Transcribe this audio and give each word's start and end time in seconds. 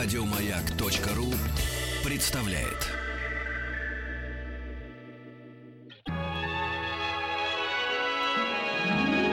Радиомаяк.ру 0.00 1.34
представляет. 2.04 2.86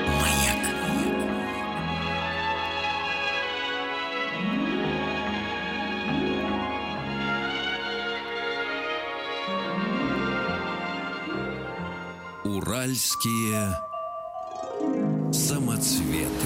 Маяк. 0.08 0.64
Уральские 12.44 13.78
самоцветы. 15.32 16.45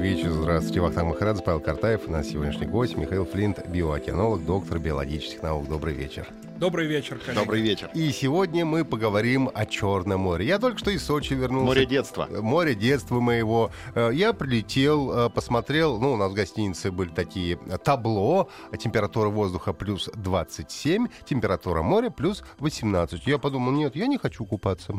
Вечер, 0.00 0.30
здравствуйте. 0.30 0.80
Вахтанг 0.80 1.10
Махарадзе, 1.10 1.42
Павел 1.42 1.60
Картаев. 1.60 2.02
У 2.06 2.10
нас 2.10 2.28
сегодняшний 2.28 2.66
гость 2.66 2.96
Михаил 2.96 3.26
Флинт, 3.26 3.66
биоокеанолог, 3.68 4.44
доктор 4.44 4.78
биологических 4.78 5.42
наук. 5.42 5.68
Добрый 5.68 5.94
вечер. 5.94 6.26
Добрый 6.56 6.86
вечер, 6.86 7.18
коллеги. 7.18 7.38
Добрый 7.38 7.60
вечер. 7.60 7.90
И 7.94 8.10
сегодня 8.10 8.64
мы 8.64 8.84
поговорим 8.84 9.50
о 9.52 9.66
Черном 9.66 10.20
море. 10.20 10.46
Я 10.46 10.58
только 10.58 10.78
что 10.78 10.90
из 10.90 11.04
Сочи 11.04 11.34
вернулся. 11.34 11.66
Море 11.66 11.86
детства. 11.86 12.28
Море 12.30 12.74
детства 12.74 13.20
моего. 13.20 13.70
Э, 13.94 14.10
Я 14.12 14.32
прилетел, 14.32 15.26
э, 15.26 15.30
посмотрел, 15.30 15.98
ну, 16.00 16.12
у 16.12 16.16
нас 16.16 16.32
в 16.32 16.34
гостинице 16.34 16.90
были 16.90 17.10
такие 17.10 17.56
табло, 17.84 18.48
температура 18.78 19.28
воздуха 19.28 19.72
плюс 19.72 20.08
27, 20.14 21.08
температура 21.28 21.82
моря 21.82 22.10
плюс 22.10 22.42
18. 22.58 23.26
Я 23.26 23.38
подумал, 23.38 23.72
нет, 23.72 23.96
я 23.96 24.06
не 24.06 24.18
хочу 24.18 24.44
купаться. 24.44 24.94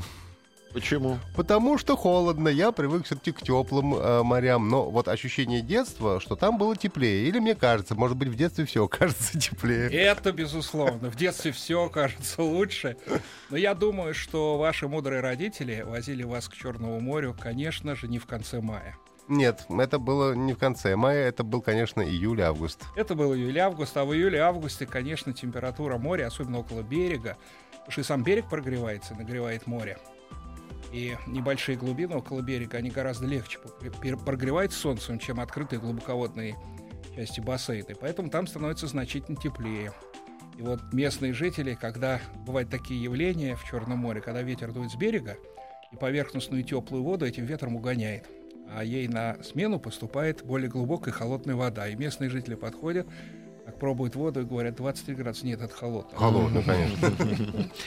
Почему? 0.73 1.19
Потому 1.35 1.77
что 1.77 1.95
холодно, 1.95 2.47
я 2.49 2.71
привык 2.71 3.05
все-таки 3.05 3.31
к 3.31 3.41
теплым 3.41 3.95
э, 3.95 4.23
морям. 4.23 4.69
Но 4.69 4.89
вот 4.89 5.07
ощущение 5.07 5.61
детства, 5.61 6.19
что 6.19 6.35
там 6.35 6.57
было 6.57 6.75
теплее. 6.75 7.27
Или 7.27 7.39
мне 7.39 7.55
кажется, 7.55 7.95
может 7.95 8.17
быть, 8.17 8.29
в 8.29 8.35
детстве 8.35 8.65
все 8.65 8.87
кажется 8.87 9.39
теплее. 9.39 9.89
Это 9.89 10.31
безусловно. 10.31 11.09
В 11.09 11.15
детстве 11.15 11.51
все 11.51 11.89
кажется 11.89 12.41
лучше. 12.41 12.97
Но 13.49 13.57
я 13.57 13.73
думаю, 13.73 14.13
что 14.13 14.57
ваши 14.57 14.87
мудрые 14.87 15.21
родители 15.21 15.81
возили 15.81 16.23
вас 16.23 16.47
к 16.47 16.55
Черному 16.55 16.99
морю, 16.99 17.35
конечно 17.39 17.95
же, 17.95 18.07
не 18.07 18.19
в 18.19 18.25
конце 18.25 18.61
мая. 18.61 18.97
Нет, 19.27 19.65
это 19.69 19.97
было 19.97 20.33
не 20.33 20.53
в 20.53 20.57
конце 20.57 20.95
мая, 20.95 21.29
это 21.29 21.43
был, 21.43 21.61
конечно, 21.61 22.01
июль-август. 22.01 22.83
Это 22.95 23.15
был 23.15 23.33
июль-август, 23.33 23.95
а 23.95 24.03
в 24.03 24.13
июле-августе, 24.13 24.85
конечно, 24.85 25.31
температура 25.31 25.97
моря, 25.97 26.27
особенно 26.27 26.59
около 26.59 26.81
берега, 26.81 27.37
потому 27.71 27.91
что 27.91 28.01
и 28.01 28.03
сам 28.03 28.23
берег 28.23 28.49
прогревается, 28.49 29.13
нагревает 29.13 29.67
море. 29.67 29.97
И 30.91 31.15
небольшие 31.25 31.77
глубины 31.77 32.15
около 32.17 32.41
берега, 32.41 32.77
они 32.77 32.89
гораздо 32.89 33.25
легче 33.25 33.59
пр- 33.59 34.17
прогреваются 34.17 34.79
солнцем, 34.79 35.19
чем 35.19 35.39
открытые 35.39 35.79
глубоководные 35.79 36.55
части 37.15 37.39
бассейна. 37.39 37.95
Поэтому 37.99 38.29
там 38.29 38.47
становится 38.47 38.87
значительно 38.87 39.37
теплее. 39.37 39.93
И 40.57 40.61
вот 40.61 40.81
местные 40.91 41.33
жители, 41.33 41.75
когда 41.75 42.19
бывают 42.45 42.69
такие 42.69 43.01
явления 43.01 43.55
в 43.55 43.63
Черном 43.63 43.99
море, 43.99 44.21
когда 44.21 44.41
ветер 44.41 44.71
дует 44.73 44.91
с 44.91 44.95
берега, 44.95 45.37
и 45.91 45.95
поверхностную 45.95 46.63
теплую 46.63 47.03
воду 47.03 47.25
этим 47.25 47.45
ветром 47.45 47.75
угоняет. 47.75 48.27
А 48.73 48.83
ей 48.83 49.07
на 49.07 49.41
смену 49.43 49.79
поступает 49.79 50.45
более 50.45 50.69
глубокая 50.69 51.13
холодная 51.13 51.55
вода. 51.55 51.87
И 51.87 51.95
местные 51.95 52.29
жители 52.29 52.55
подходят, 52.55 53.07
пробуют 53.81 54.15
воду 54.15 54.41
и 54.41 54.43
говорят, 54.43 54.75
23 54.75 55.15
градуса. 55.15 55.43
Нет, 55.43 55.59
это 55.59 55.73
холодно. 55.73 56.15
Холодно, 56.15 56.61
конечно. 56.65 57.11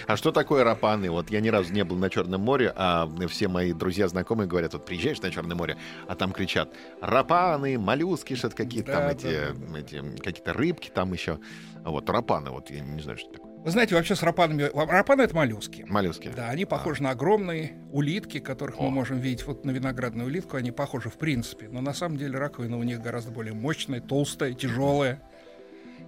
А 0.08 0.16
что 0.16 0.32
такое 0.32 0.64
рапаны? 0.64 1.08
Вот 1.08 1.30
я 1.30 1.40
ни 1.40 1.48
разу 1.48 1.72
не 1.72 1.84
был 1.84 1.96
на 1.96 2.10
Черном 2.10 2.40
море, 2.40 2.72
а 2.74 3.08
все 3.28 3.46
мои 3.46 3.72
друзья, 3.72 4.08
знакомые 4.08 4.48
говорят, 4.48 4.72
вот 4.72 4.84
приезжаешь 4.84 5.22
на 5.22 5.30
Черное 5.30 5.56
море, 5.56 5.76
а 6.08 6.16
там 6.16 6.32
кричат 6.32 6.68
рапаны, 7.00 7.78
моллюски, 7.78 8.34
что-то 8.34 8.56
какие-то 8.56 8.90
там 8.90 9.06
эти, 9.08 10.18
какие-то 10.18 10.52
рыбки 10.52 10.90
там 10.92 11.12
еще. 11.12 11.38
А 11.84 11.90
Вот 11.90 12.10
рапаны, 12.10 12.50
вот 12.50 12.70
я 12.70 12.80
не 12.80 13.00
знаю, 13.00 13.16
что 13.16 13.30
такое. 13.30 13.54
Вы 13.64 13.70
знаете, 13.70 13.94
вообще 13.94 14.16
с 14.16 14.22
рапанами... 14.22 14.70
Рапаны— 14.74 15.22
это 15.22 15.34
моллюски. 15.36 15.86
Моллюски. 15.88 16.30
Да, 16.36 16.50
они 16.50 16.64
похожи 16.66 17.02
на 17.02 17.10
огромные 17.10 17.72
улитки, 17.92 18.38
которых 18.38 18.78
мы 18.78 18.88
О. 18.88 18.90
можем 18.90 19.20
видеть. 19.20 19.46
Вот 19.46 19.64
на 19.64 19.70
виноградную 19.70 20.26
улитку 20.26 20.56
они 20.56 20.70
похожи 20.70 21.08
в 21.08 21.16
принципе. 21.16 21.68
Но 21.70 21.80
на 21.80 21.94
самом 21.94 22.18
деле 22.18 22.36
раковина 22.36 22.76
у 22.76 22.82
них 22.82 23.00
гораздо 23.00 23.30
более 23.30 23.54
мощная, 23.54 24.00
толстая, 24.00 24.52
тяжелая. 24.52 25.22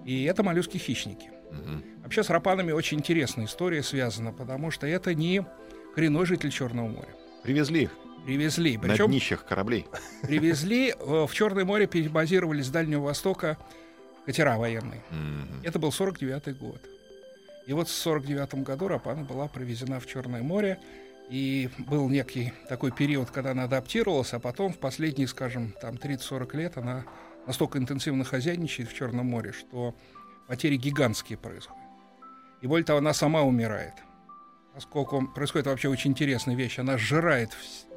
И 0.06 0.22
это 0.24 0.42
моллюски-хищники. 0.44 1.30
Мгм. 1.50 1.82
Вообще 2.04 2.22
с 2.22 2.30
рапанами 2.30 2.70
очень 2.70 2.98
интересная 2.98 3.46
история 3.46 3.82
связана, 3.82 4.32
потому 4.32 4.70
что 4.70 4.86
это 4.86 5.14
не 5.14 5.44
коренной 5.94 6.24
житель 6.26 6.50
Черного 6.50 6.86
моря. 6.86 7.08
Привезли 7.42 7.82
их 7.82 7.90
Привезли. 8.24 8.76
на 8.76 8.82
Причем 8.84 9.06
днищах 9.08 9.44
кораблей. 9.44 9.86
привезли 10.22 10.90
э, 10.90 11.26
в 11.28 11.32
Черное 11.34 11.64
море, 11.64 11.86
перебазировались 11.86 12.66
с 12.66 12.70
Дальнего 12.70 13.02
Востока 13.02 13.58
катера 14.24 14.56
военные. 14.58 15.02
Мгм. 15.10 15.62
Это 15.64 15.78
был 15.80 15.90
49 15.90 16.56
год. 16.58 16.80
И 17.66 17.72
вот 17.72 17.88
в 17.88 17.92
49 17.92 18.62
году 18.62 18.86
Рапана 18.86 19.24
была 19.24 19.48
привезена 19.48 19.98
в 19.98 20.06
Черное 20.06 20.42
море, 20.42 20.78
и 21.28 21.68
был 21.78 22.08
некий 22.08 22.52
такой 22.68 22.92
период, 22.92 23.30
когда 23.30 23.50
она 23.50 23.64
адаптировалась, 23.64 24.32
а 24.34 24.38
потом 24.38 24.72
в 24.72 24.78
последние, 24.78 25.26
скажем, 25.26 25.74
там 25.80 25.96
30-40 25.96 26.56
лет 26.56 26.76
она 26.76 27.04
настолько 27.46 27.78
интенсивно 27.78 28.24
хозяйничает 28.24 28.88
в 28.90 28.94
Черном 28.94 29.26
море, 29.26 29.52
что 29.52 29.94
потери 30.48 30.76
гигантские 30.76 31.38
происходят. 31.38 31.82
И 32.62 32.66
более 32.66 32.84
того, 32.84 32.98
она 32.98 33.12
сама 33.12 33.42
умирает. 33.42 33.94
Поскольку 34.74 35.26
происходит 35.28 35.66
вообще 35.66 35.88
очень 35.88 36.10
интересная 36.10 36.54
вещь, 36.54 36.78
она 36.78 36.98
сжирает 36.98 37.50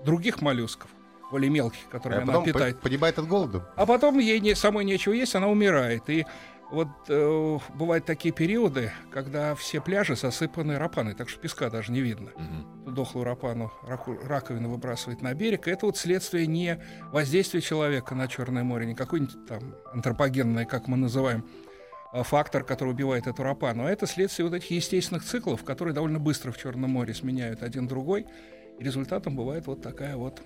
других 0.05 0.41
моллюсков, 0.41 0.89
более 1.31 1.49
мелких, 1.49 1.79
А 1.89 1.91
которыми 1.91 2.21
она 2.23 2.41
питает. 2.41 2.77
по- 2.77 2.83
погибает 2.83 3.19
от 3.19 3.27
голода. 3.27 3.69
А 3.75 3.85
потом 3.85 4.17
ей 4.19 4.39
не, 4.39 4.55
самой 4.55 4.85
нечего 4.85 5.13
есть, 5.13 5.35
она 5.35 5.47
умирает. 5.47 6.09
И 6.09 6.25
вот 6.71 6.87
э, 7.07 7.59
бывают 7.73 8.05
такие 8.05 8.33
периоды, 8.33 8.91
когда 9.11 9.55
все 9.55 9.81
пляжи 9.81 10.15
засыпаны 10.15 10.77
рапаной, 10.77 11.15
так 11.15 11.29
что 11.29 11.39
песка 11.39 11.69
даже 11.69 11.91
не 11.91 12.01
видно. 12.01 12.31
Мгм. 12.35 12.93
Дохлую 12.93 13.23
рапану 13.25 13.71
раку- 13.87 14.19
раковину 14.23 14.69
выбрасывает 14.69 15.21
на 15.21 15.33
берег. 15.33 15.67
И 15.67 15.71
это 15.71 15.85
вот 15.85 15.97
следствие 15.97 16.47
не 16.47 16.79
воздействия 17.11 17.61
человека 17.61 18.13
на 18.15 18.27
Черное 18.27 18.63
море, 18.63 18.85
не 18.85 18.95
какой-нибудь 18.95 19.47
там 19.47 19.75
антропогенный, 19.93 20.65
как 20.65 20.87
мы 20.87 20.97
называем, 20.97 21.45
а, 22.11 22.23
фактор, 22.23 22.63
который 22.63 22.89
убивает 22.91 23.27
эту 23.27 23.43
рапану, 23.43 23.85
а 23.85 23.89
это 23.89 24.05
следствие 24.07 24.47
вот 24.47 24.55
этих 24.55 24.71
естественных 24.71 25.23
циклов, 25.23 25.63
которые 25.63 25.93
довольно 25.93 26.19
быстро 26.19 26.51
в 26.51 26.57
Черном 26.57 26.91
море 26.91 27.13
сменяют 27.13 27.63
один 27.63 27.87
другой. 27.87 28.25
И 28.79 28.83
результатом 28.83 29.35
бывает 29.35 29.67
вот 29.67 29.81
такая 29.81 30.15
вот 30.15 30.41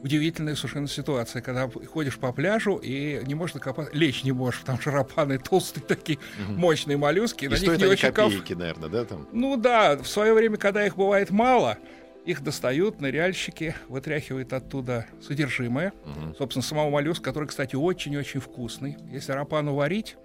удивительная 0.00 0.54
совершенно 0.54 0.88
ситуация, 0.88 1.42
когда 1.42 1.68
ходишь 1.68 2.18
по 2.18 2.32
пляжу 2.32 2.76
и 2.76 3.20
не 3.26 3.34
можешь 3.34 3.54
докопаться, 3.54 3.92
лечь 3.94 4.24
не 4.24 4.32
можешь, 4.32 4.60
потому 4.60 4.80
что 4.80 4.90
рапаны 4.90 5.38
толстые 5.50 5.84
такие, 5.84 6.18
Мгм. 6.38 6.58
мощные 6.58 6.96
моллюски, 6.96 7.46
И 7.46 7.48
на 7.48 7.54
них 7.58 7.78
не 7.78 7.86
очень 7.86 8.12
копейки, 8.12 8.52
наверное, 8.52 8.88
да, 8.88 9.04
там? 9.04 9.28
Ну 9.32 9.56
да, 9.56 9.96
в 9.96 10.06
свое 10.08 10.32
время, 10.34 10.56
когда 10.56 10.86
их 10.86 10.96
бывает 10.96 11.30
мало, 11.30 11.78
их 12.24 12.42
достают, 12.42 13.00
ныряльщики 13.00 13.74
вытряхивают 13.88 14.52
оттуда 14.52 15.06
содержимое. 15.26 15.92
Мгм. 16.04 16.34
Собственно, 16.36 16.62
самого 16.62 16.90
моллюска, 16.90 17.24
который, 17.24 17.48
кстати, 17.48 17.74
очень-очень 17.74 18.40
вкусный. 18.40 18.96
Если 19.10 19.32
рапану 19.32 19.74
варить, 19.74 20.16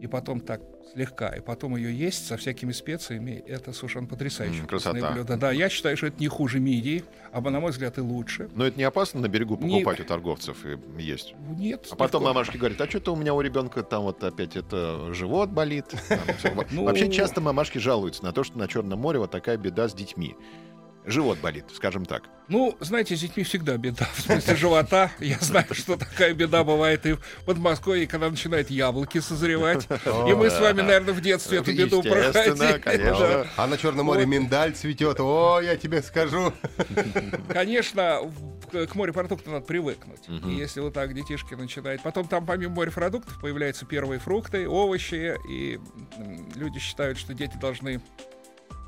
и 0.00 0.06
потом 0.06 0.40
так 0.40 0.60
слегка, 0.92 1.28
и 1.28 1.40
потом 1.40 1.76
ее 1.76 1.94
есть 1.96 2.26
со 2.26 2.36
всякими 2.36 2.72
специями, 2.72 3.42
это 3.46 3.72
совершенно 3.72 4.06
потрясающе 4.06 4.62
вкусное 4.62 4.94
красота. 4.94 5.12
блюдо. 5.12 5.36
Да, 5.36 5.52
я 5.52 5.68
считаю, 5.68 5.96
что 5.96 6.06
это 6.08 6.16
не 6.18 6.26
хуже 6.26 6.58
мидии, 6.58 7.04
а 7.32 7.40
на 7.40 7.60
мой 7.60 7.70
взгляд 7.70 7.98
и 7.98 8.00
лучше. 8.00 8.48
Но 8.54 8.66
это 8.66 8.76
не 8.78 8.84
опасно 8.84 9.20
на 9.20 9.28
берегу 9.28 9.56
Не- 9.58 9.74
покупать 9.74 10.00
у 10.00 10.04
торговцев 10.04 10.56
и 10.66 10.78
есть? 11.02 11.34
Нет. 11.56 11.86
А 11.90 11.96
потом 11.96 12.22
легко. 12.22 12.32
мамашки 12.34 12.56
говорят, 12.56 12.80
а 12.80 12.88
что-то 12.88 13.12
у 13.12 13.16
меня 13.16 13.34
у 13.34 13.40
ребенка 13.40 13.82
там 13.82 14.02
вот 14.04 14.24
опять 14.24 14.56
это 14.56 15.12
живот 15.14 15.50
болит. 15.50 15.86
Ну- 16.72 16.84
Вообще 16.84 17.10
часто 17.10 17.40
мамашки 17.40 17.78
жалуются 17.78 18.24
на 18.24 18.32
то, 18.32 18.42
что 18.42 18.58
на 18.58 18.66
Черном 18.66 18.98
море 19.00 19.18
вот 19.18 19.30
такая 19.30 19.56
беда 19.58 19.88
с 19.88 19.94
детьми. 19.94 20.34
Живот 21.06 21.38
болит, 21.38 21.64
скажем 21.74 22.04
так. 22.04 22.24
Ну, 22.48 22.76
знаете, 22.80 23.16
с 23.16 23.20
детьми 23.20 23.42
всегда 23.42 23.76
беда. 23.76 24.06
В 24.14 24.20
смысле 24.20 24.56
живота. 24.56 25.10
Я 25.18 25.38
знаю, 25.40 25.72
что 25.72 25.96
такая 25.96 26.34
беда 26.34 26.62
бывает 26.62 27.06
и 27.06 27.12
в 27.14 27.20
Подмосковье, 27.46 28.06
когда 28.06 28.28
начинают 28.28 28.70
яблоки 28.70 29.18
созревать. 29.20 29.88
И 30.04 30.34
мы 30.34 30.50
с 30.50 30.60
вами, 30.60 30.82
наверное, 30.82 31.14
в 31.14 31.20
детстве 31.20 31.58
эту 31.58 31.72
беду 31.74 32.02
проходили. 32.02 33.46
А 33.56 33.66
на 33.66 33.78
Черном 33.78 34.06
море 34.06 34.26
миндаль 34.26 34.74
цветет. 34.74 35.20
О, 35.20 35.60
я 35.60 35.76
тебе 35.76 36.02
скажу. 36.02 36.52
Конечно, 37.48 38.20
к 38.70 38.94
морепродуктам 38.94 39.54
надо 39.54 39.66
привыкнуть. 39.66 40.20
И 40.28 40.50
если 40.50 40.80
вот 40.80 40.92
так 40.92 41.14
детишки 41.14 41.54
начинают... 41.54 42.02
Потом 42.02 42.28
там 42.28 42.44
помимо 42.44 42.74
морепродуктов 42.74 43.40
появляются 43.40 43.86
первые 43.86 44.18
фрукты, 44.18 44.68
овощи, 44.68 45.36
и 45.48 45.78
люди 46.56 46.78
считают, 46.78 47.16
что 47.16 47.32
дети 47.32 47.56
должны 47.56 48.02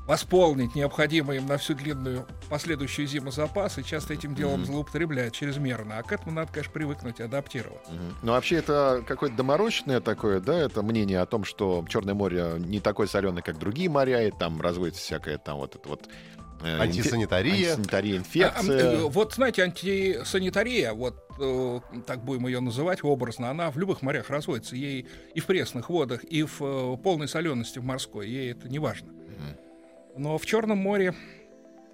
восполнить 0.05 0.75
необходимые 0.75 1.39
им 1.39 1.47
на 1.47 1.57
всю 1.57 1.73
длинную 1.75 2.27
последующую 2.49 3.07
зиму 3.07 3.31
запасы, 3.31 3.83
часто 3.83 4.13
этим 4.13 4.35
делом 4.35 4.59
Мгм. 4.61 4.65
злоупотребляют 4.65 5.33
чрезмерно. 5.33 5.97
А 5.97 6.03
к 6.03 6.11
этому 6.11 6.31
надо, 6.31 6.51
конечно, 6.51 6.73
привыкнуть, 6.73 7.21
адаптироваться. 7.21 7.91
Мгм. 7.91 8.15
Ну, 8.21 8.31
вообще, 8.33 8.57
это 8.57 9.03
какое-то 9.07 9.35
доморощенное 9.37 10.01
такое, 10.01 10.39
да, 10.39 10.57
это 10.57 10.81
мнение 10.81 11.19
о 11.21 11.25
том, 11.25 11.43
что 11.45 11.85
Черное 11.87 12.13
море 12.13 12.55
не 12.59 12.79
такое 12.79 13.07
соленое, 13.07 13.41
как 13.43 13.57
другие 13.59 13.89
моря, 13.89 14.27
и 14.27 14.31
там 14.31 14.61
разводится 14.61 15.01
всякая 15.01 15.37
там 15.37 15.57
вот 15.57 15.75
это 15.75 15.87
вот... 15.87 16.09
э, 16.63 16.79
Антисанитария. 16.79 17.53
Антисанитария, 17.75 18.15
А, 18.15 18.17
а, 18.17 18.19
инфекция. 18.19 18.91
э, 18.93 18.97
вот, 19.03 19.33
знаете, 19.33 19.63
антисанитария, 19.63 20.93
вот 20.93 21.15
э, 21.39 21.79
так 22.05 22.23
будем 22.23 22.47
ее 22.47 22.59
называть 22.59 23.03
образно, 23.03 23.49
она 23.49 23.71
в 23.71 23.77
любых 23.77 24.01
морях 24.01 24.29
разводится. 24.29 24.75
Ей 24.75 25.07
и 25.33 25.39
в 25.39 25.45
пресных 25.45 25.89
водах, 25.89 26.23
и 26.23 26.43
в 26.43 26.61
э, 26.61 26.97
полной 27.01 27.27
солености 27.27 27.79
в 27.79 27.83
морской. 27.85 28.27
Ей 28.29 28.51
это 28.51 28.67
не 28.69 28.79
важно. 28.79 29.09
Но 30.15 30.37
в 30.37 30.45
Черном 30.45 30.77
море 30.77 31.13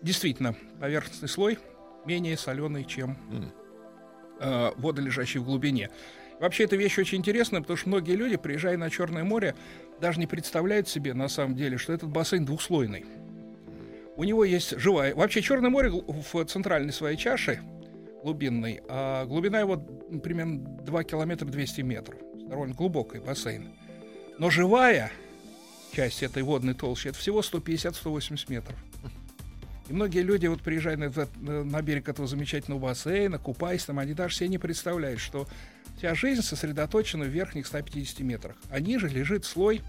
действительно 0.01 0.55
поверхностный 0.79 1.29
слой 1.29 1.59
менее 2.05 2.37
соленый, 2.37 2.85
чем 2.85 3.17
э, 4.39 4.71
воды, 4.77 5.01
лежащие 5.01 5.41
в 5.41 5.45
глубине. 5.45 5.89
Вообще, 6.39 6.63
эта 6.63 6.77
вещь 6.77 6.97
очень 6.97 7.17
интересная, 7.17 7.61
потому 7.61 7.77
что 7.77 7.89
многие 7.89 8.15
люди, 8.15 8.37
приезжая 8.37 8.77
на 8.77 8.89
Черное 8.89 9.23
море, 9.23 9.55
даже 9.99 10.19
не 10.19 10.27
представляют 10.27 10.87
себе, 10.87 11.13
на 11.13 11.27
самом 11.27 11.55
деле, 11.55 11.77
что 11.77 11.91
этот 11.91 12.09
бассейн 12.09 12.45
двухслойный. 12.45 13.05
У 14.15 14.23
него 14.23 14.45
есть 14.45 14.77
живая... 14.77 15.13
Вообще, 15.15 15.41
Черное 15.41 15.69
море 15.69 15.89
в 15.89 16.45
центральной 16.45 16.93
своей 16.93 17.17
чаше 17.17 17.61
глубинной, 18.23 18.81
а 18.87 19.25
глубина 19.25 19.59
его 19.59 19.77
примерно 19.77 20.59
2 20.59 21.03
километра 21.03 21.45
200 21.45 21.81
метров. 21.81 22.19
Довольно 22.47 22.73
глубокий 22.73 23.19
бассейн. 23.19 23.69
Но 24.37 24.49
живая 24.49 25.11
часть 25.91 26.23
этой 26.23 26.43
водной 26.43 26.73
толщи, 26.73 27.09
это 27.09 27.17
всего 27.17 27.41
150-180 27.41 28.45
метров. 28.49 28.75
И 29.87 29.93
многие 29.93 30.21
люди, 30.21 30.45
вот 30.47 30.61
приезжая 30.61 30.97
на, 30.97 31.05
этот- 31.05 31.35
на 31.41 31.81
берег 31.81 32.09
этого 32.09 32.27
замечательного 32.27 32.79
бассейна, 32.79 33.39
купаясь 33.39 33.83
там, 33.85 33.97
они 33.99 34.13
даже 34.13 34.35
себе 34.35 34.49
не 34.49 34.57
представляют, 34.59 35.19
что 35.19 35.47
вся 35.97 36.13
жизнь 36.13 36.43
сосредоточена 36.43 37.25
в 37.25 37.29
верхних 37.29 37.65
150 37.65 38.19
метрах. 38.19 38.55
А 38.69 38.79
ниже 38.79 39.07
лежит 39.09 39.45
слой, 39.45 39.81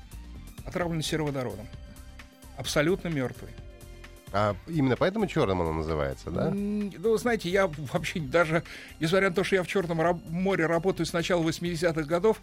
отравленный 0.65 1.03
сероводородом. 1.03 1.67
Абсолютно 2.57 3.09
мертвый. 3.09 3.51
А 4.33 4.55
именно 4.69 4.97
поэтому 4.97 5.27
черным 5.27 5.61
оно 5.61 5.73
называется, 5.73 6.31
да? 6.31 6.51
Ну, 6.51 7.17
знаете, 7.19 7.51
я 7.51 7.67
вообще 7.93 8.21
даже, 8.21 8.63
несмотря 9.01 9.29
на 9.29 9.35
то, 9.35 9.43
что 9.45 9.57
я 9.57 9.63
в 9.63 9.67
Черном 9.67 10.23
море 10.29 10.67
работаю 10.67 11.05
с 11.05 11.13
начала 11.13 11.43
80-х 11.43 12.03
годов, 12.05 12.41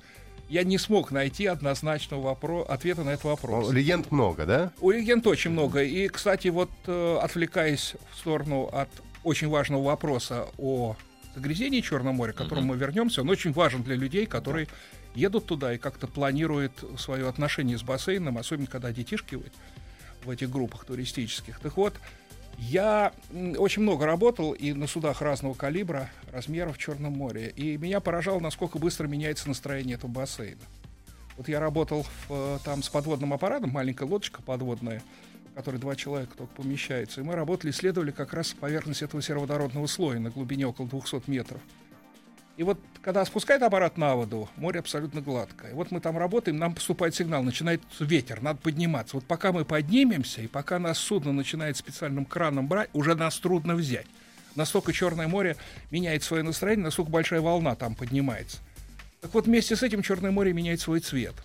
я 0.50 0.64
не 0.64 0.78
смог 0.78 1.12
найти 1.12 1.46
однозначного 1.46 2.34
вопро- 2.34 2.66
ответа 2.66 3.04
на 3.04 3.12
этот 3.12 3.26
вопрос. 3.26 3.68
Ну, 3.68 3.74
Легенд 3.74 4.12
много, 4.12 4.46
да? 4.46 4.72
У 4.80 4.92
легенд 4.92 5.26
очень 5.28 5.52
много. 5.52 5.84
И, 5.84 6.08
кстати, 6.08 6.48
вот 6.48 6.70
э, 6.86 7.20
отвлекаясь 7.22 7.96
в 8.12 8.18
сторону 8.18 8.70
от 8.72 8.90
очень 9.24 9.50
важного 9.50 9.84
вопроса 9.84 10.48
о 10.58 10.96
загрязнении 11.36 11.82
Черного 11.82 12.14
моря, 12.14 12.32
к 12.32 12.38
которому 12.38 12.68
мы 12.68 12.78
вернемся, 12.78 13.22
он 13.22 13.30
очень 13.30 13.52
важен 13.52 13.84
для 13.84 13.96
людей, 13.96 14.26
которые 14.26 14.68
едут 15.16 15.46
туда 15.46 15.74
и 15.74 15.78
как-то 15.78 16.08
планируют 16.08 16.84
свое 16.98 17.28
отношение 17.28 17.78
с 17.78 17.84
бассейном, 17.84 18.38
особенно 18.38 18.68
когда 18.68 18.92
детишки 18.92 19.40
в 20.24 20.30
этих 20.30 20.50
группах 20.50 20.86
туристических. 20.86 21.60
Так 21.60 21.76
вот, 21.78 21.94
я 22.58 23.14
очень 23.32 23.84
много 23.84 24.06
работал 24.06 24.54
и 24.54 24.74
на 24.74 24.88
судах 24.88 25.22
разного 25.22 25.54
калибра, 25.54 26.10
размеров 26.32 26.76
в 26.76 26.80
Черном 26.80 27.14
море. 27.14 27.54
И 27.56 27.78
меня 27.78 28.00
поражало, 28.00 28.40
насколько 28.40 28.80
быстро 28.80 29.08
меняется 29.08 29.48
настроение 29.48 29.96
этого 29.96 30.10
бассейна. 30.10 30.62
Вот 31.38 31.48
я 31.48 31.60
работал 31.60 32.04
в, 32.04 32.32
э, 32.32 32.60
там 32.64 32.82
с 32.82 32.90
подводным 32.90 33.32
аппаратом, 33.32 33.70
маленькая 33.70 34.06
лодочка 34.06 34.42
подводная, 34.42 35.04
в 35.52 35.56
которой 35.56 35.78
два 35.78 35.96
человека 35.96 36.36
только 36.36 36.56
помещаются. 36.56 37.22
И 37.22 37.24
мы 37.24 37.36
работали, 37.36 37.70
исследовали 37.70 38.10
как 38.10 38.34
раз 38.34 38.54
поверхность 38.54 39.04
этого 39.04 39.22
сероводородного 39.22 39.86
слоя 39.86 40.20
на 40.20 40.32
глубине 40.32 40.66
около 40.66 40.88
200 40.88 41.30
метров. 41.30 41.62
И 42.58 42.64
вот 42.64 42.80
когда 43.08 43.24
спускает 43.24 43.62
аппарат 43.64 43.98
на 43.98 44.16
воду, 44.16 44.50
море 44.58 44.82
абсолютно 44.82 45.22
гладкое. 45.22 45.74
Вот 45.74 45.92
мы 45.92 46.02
там 46.02 46.18
работаем, 46.18 46.58
нам 46.58 46.74
поступает 46.74 47.16
сигнал, 47.16 47.42
начинает 47.42 47.82
ветер, 48.02 48.42
надо 48.42 48.60
подниматься. 48.60 49.16
Вот 49.16 49.24
пока 49.24 49.54
мы 49.54 49.64
поднимемся, 49.64 50.42
и 50.42 50.48
пока 50.48 50.78
нас 50.78 50.98
судно 50.98 51.32
начинает 51.32 51.78
специальным 51.78 52.26
краном 52.26 52.68
брать, 52.68 52.90
уже 52.92 53.16
нас 53.16 53.40
трудно 53.40 53.76
взять. 53.76 54.08
Настолько 54.56 54.92
Черное 54.92 55.30
море 55.30 55.56
меняет 55.90 56.22
свое 56.22 56.44
настроение, 56.44 56.84
настолько 56.84 57.10
большая 57.10 57.40
волна 57.40 57.76
там 57.76 57.96
поднимается. 57.96 58.58
Так 59.22 59.34
вот, 59.34 59.46
вместе 59.46 59.78
с 59.78 59.84
этим 59.84 60.02
Черное 60.02 60.32
море 60.32 60.52
меняет 60.52 60.82
свой 60.82 61.00
цвет. 61.00 61.36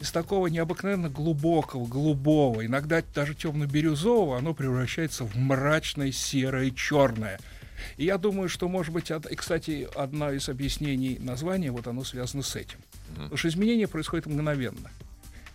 Из 0.00 0.12
такого 0.12 0.48
необыкновенно 0.48 1.08
глубокого, 1.08 1.86
голубого, 1.86 2.66
иногда 2.66 3.02
даже 3.14 3.34
темно-бирюзового, 3.34 4.36
оно 4.36 4.52
превращается 4.52 5.24
в 5.24 5.34
мрачное, 5.36 6.12
серое, 6.12 6.70
черное. 6.70 7.40
И 7.96 8.04
я 8.04 8.18
думаю, 8.18 8.48
что, 8.48 8.68
может 8.68 8.92
быть, 8.92 9.10
од- 9.10 9.26
и, 9.30 9.34
кстати, 9.36 9.88
одна 9.94 10.32
из 10.32 10.48
объяснений 10.48 11.18
названия, 11.20 11.70
вот 11.70 11.86
оно 11.86 12.04
связано 12.04 12.42
с 12.42 12.56
этим. 12.56 12.78
Потому 13.14 13.36
что 13.36 13.48
изменение 13.48 13.88
происходит 13.88 14.26
мгновенно. 14.26 14.90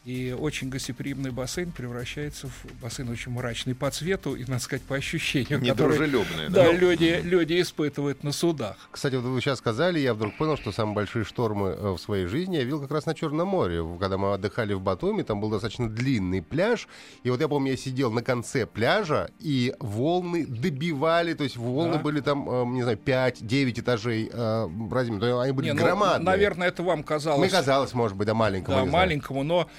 И 0.05 0.35
очень 0.37 0.67
гостеприимный 0.69 1.31
бассейн 1.31 1.71
превращается 1.71 2.47
в 2.49 2.65
бассейн 2.81 3.07
очень 3.07 3.31
мрачный 3.31 3.73
по 3.73 3.89
цвету 3.89 4.35
и, 4.35 4.43
надо 4.43 4.59
сказать, 4.61 4.81
по 4.83 4.95
ощущениям, 4.95 5.65
которые 5.65 5.97
Недружелюбные, 5.97 6.49
да, 6.49 6.65
да? 6.65 6.71
люди, 6.73 7.21
люди 7.23 7.61
испытывают 7.61 8.21
на 8.21 8.33
судах. 8.33 8.75
Кстати, 8.91 9.15
вот 9.15 9.23
вы 9.23 9.39
сейчас 9.39 9.59
сказали, 9.59 9.99
я 9.99 10.13
вдруг 10.13 10.35
понял, 10.35 10.57
что 10.57 10.73
самые 10.73 10.95
большие 10.95 11.23
штормы 11.23 11.69
э, 11.69 11.91
в 11.91 11.97
своей 11.99 12.25
жизни 12.25 12.57
я 12.57 12.63
видел 12.65 12.81
как 12.81 12.91
раз 12.91 13.05
на 13.05 13.15
Черном 13.15 13.47
море. 13.47 13.81
Когда 13.97 14.17
мы 14.17 14.33
отдыхали 14.33 14.73
в 14.73 14.81
Батуми, 14.81 15.21
там 15.21 15.39
был 15.39 15.49
достаточно 15.49 15.89
длинный 15.89 16.41
пляж. 16.41 16.89
И 17.23 17.29
вот 17.29 17.39
я 17.39 17.47
помню, 17.47 17.71
я 17.71 17.77
сидел 17.77 18.11
на 18.11 18.21
конце 18.21 18.65
пляжа, 18.65 19.29
и 19.39 19.73
волны 19.79 20.45
добивали, 20.45 21.33
то 21.33 21.45
есть 21.45 21.55
волны 21.55 21.93
Да. 21.93 21.99
были 21.99 22.19
там, 22.19 22.49
э, 22.49 22.65
не 22.65 22.83
знаю, 22.83 22.97
5-9 22.97 23.79
этажей 23.79 24.29
э, 24.33 24.67
есть 24.67 25.39
Они 25.39 25.53
были 25.53 25.67
Не, 25.67 25.73
ну, 25.73 25.79
громадные. 25.81 26.25
наверное, 26.25 26.67
это 26.67 26.83
вам 26.83 27.03
казалось, 27.03 27.39
Мне 27.39 27.49
казалось, 27.49 27.93
может 27.93 28.17
быть, 28.17 28.27
да, 28.27 28.33
маленькому. 28.33 28.75
да, 28.77 28.83
маленькому, 28.85 29.43
но 29.43 29.69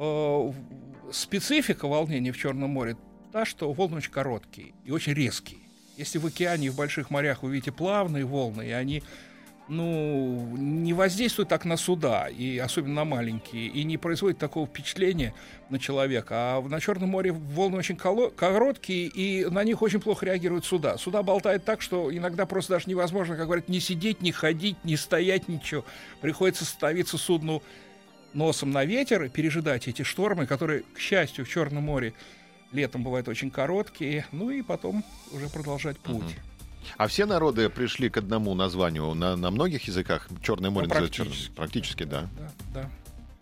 э, 0.00 0.52
специфика 1.12 1.86
волнений 1.86 2.32
в 2.32 2.38
Черном 2.38 2.70
море 2.70 2.96
та, 3.32 3.44
что 3.44 3.72
волны 3.72 3.98
очень 3.98 4.10
короткие 4.10 4.72
и 4.84 4.90
очень 4.90 5.12
резкие. 5.12 5.60
Если 5.96 6.18
в 6.18 6.26
океане 6.26 6.68
и 6.68 6.70
в 6.70 6.76
больших 6.76 7.10
морях 7.10 7.42
вы 7.42 7.52
видите 7.52 7.72
плавные 7.72 8.24
волны, 8.24 8.66
и 8.66 8.70
они 8.70 9.02
ну, 9.70 10.56
не 10.56 10.92
воздействуют 10.92 11.48
так 11.48 11.64
на 11.64 11.76
суда, 11.76 12.28
и 12.28 12.58
особенно 12.58 12.94
на 12.94 13.04
маленькие, 13.04 13.68
и 13.68 13.84
не 13.84 13.98
производят 13.98 14.38
такого 14.38 14.66
впечатления 14.66 15.32
на 15.68 15.78
человека. 15.78 16.34
А 16.34 16.62
на 16.62 16.80
Черном 16.80 17.10
море 17.10 17.30
волны 17.30 17.76
очень 17.76 17.96
короткие, 17.96 19.06
и 19.06 19.44
на 19.44 19.62
них 19.62 19.80
очень 19.80 20.00
плохо 20.00 20.26
реагируют 20.26 20.64
суда. 20.64 20.98
Суда 20.98 21.22
болтают 21.22 21.64
так, 21.64 21.82
что 21.82 22.14
иногда 22.14 22.46
просто 22.46 22.72
даже 22.74 22.88
невозможно, 22.88 23.36
как 23.36 23.46
говорят, 23.46 23.68
не 23.68 23.78
сидеть, 23.78 24.22
не 24.22 24.32
ходить, 24.32 24.76
не 24.82 24.96
стоять, 24.96 25.46
ничего. 25.48 25.84
Приходится 26.20 26.64
становиться 26.64 27.16
судну 27.16 27.62
носом 28.34 28.70
на 28.70 28.84
ветер 28.84 29.22
и 29.24 29.28
пережидать 29.28 29.88
эти 29.88 30.02
штормы, 30.02 30.46
которые, 30.46 30.82
к 30.94 30.98
счастью, 30.98 31.44
в 31.44 31.48
Черном 31.48 31.84
море 31.84 32.14
летом 32.72 33.02
бывают 33.02 33.28
очень 33.28 33.50
короткие, 33.50 34.26
ну 34.32 34.50
и 34.50 34.62
потом 34.62 35.04
уже 35.32 35.48
продолжать 35.48 35.98
путь. 35.98 36.36
А 36.96 37.06
все 37.08 37.26
народы 37.26 37.68
пришли 37.68 38.08
к 38.08 38.16
одному 38.16 38.54
названию 38.54 39.12
на, 39.14 39.36
на 39.36 39.50
многих 39.50 39.84
языках. 39.84 40.28
Черное 40.42 40.70
море 40.70 40.86
Ну, 40.88 40.94
называется 40.94 41.22
практически. 41.22 41.44
черным. 41.44 41.56
Практически, 41.56 42.02
да. 42.04 42.28
Да, 42.38 42.50
да. 42.74 42.90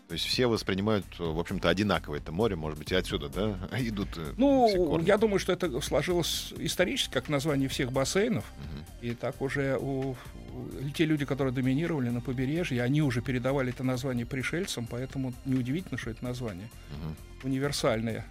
То 0.09 0.15
есть 0.15 0.25
все 0.25 0.47
воспринимают, 0.47 1.05
э, 1.19 1.23
в 1.23 1.39
общем-то, 1.39 1.69
одинаково 1.69 2.17
это 2.17 2.33
море, 2.33 2.57
может 2.57 2.79
быть, 2.79 2.91
и 2.93 2.95
отсюда, 2.95 3.29
да, 3.29 3.59
идут. 3.79 4.09
э, 4.17 4.33
Ну, 4.39 4.99
я 5.03 5.19
думаю, 5.19 5.39
что 5.39 5.53
это 5.53 5.81
сложилось 5.83 6.55
исторически 6.59 7.13
как 7.13 7.29
название 7.29 7.69
всех 7.69 7.93
бассейнов. 7.93 8.45
И 9.03 9.11
так 9.13 9.41
уже 9.43 9.77
у, 9.77 10.13
у- 10.13 10.17
те 10.95 11.05
люди, 11.05 11.27
которые 11.27 11.53
доминировали 11.53 12.09
на 12.09 12.23
побережье, 12.23 12.83
они 12.83 13.03
уже 13.03 13.21
передавали 13.21 13.69
это 13.69 13.85
название 13.85 14.25
пришельцам, 14.25 14.87
поэтому 14.91 15.35
неудивительно, 15.45 15.99
что 15.99 16.09
это 16.11 16.25
название 16.25 16.71
Мгм. 16.91 17.17
универсальное. 17.45 18.25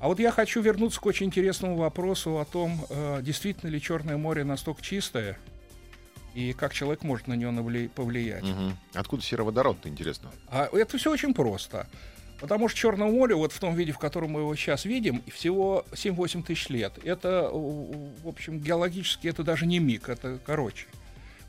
А 0.00 0.08
вот 0.08 0.18
я 0.18 0.32
хочу 0.32 0.60
вернуться 0.60 1.00
к 1.00 1.06
очень 1.06 1.26
интересному 1.26 1.76
вопросу 1.76 2.38
о 2.40 2.44
том, 2.44 2.84
э, 2.90 3.20
действительно 3.22 3.70
ли 3.70 3.80
Черное 3.80 4.16
море 4.16 4.42
настолько 4.42 4.82
чистое, 4.82 5.38
и 6.34 6.52
как 6.52 6.72
человек 6.74 7.02
может 7.02 7.26
на 7.28 7.34
навли- 7.34 7.88
повлиять. 7.88 8.44
Мгм. 8.44 8.76
Откуда 8.94 9.22
сероводород-то, 9.22 9.88
интересно? 9.88 10.30
А 10.48 10.68
это 10.72 10.98
все 10.98 11.10
очень 11.10 11.34
просто. 11.34 11.86
Потому 12.40 12.68
что 12.68 12.76
Черное 12.78 13.08
море, 13.08 13.34
вот 13.36 13.52
в 13.52 13.58
том 13.60 13.74
виде, 13.76 13.92
в 13.92 13.98
котором 13.98 14.32
мы 14.32 14.40
его 14.40 14.56
сейчас 14.56 14.84
видим, 14.84 15.22
всего 15.32 15.84
7-8 15.92 16.42
тысяч 16.42 16.68
лет. 16.70 16.92
Это, 17.04 17.48
в 17.52 18.26
общем, 18.28 18.58
геологически 18.58 19.28
это 19.28 19.44
даже 19.44 19.64
не 19.66 19.78
миг, 19.78 20.08
это 20.08 20.38
короче. 20.44 20.86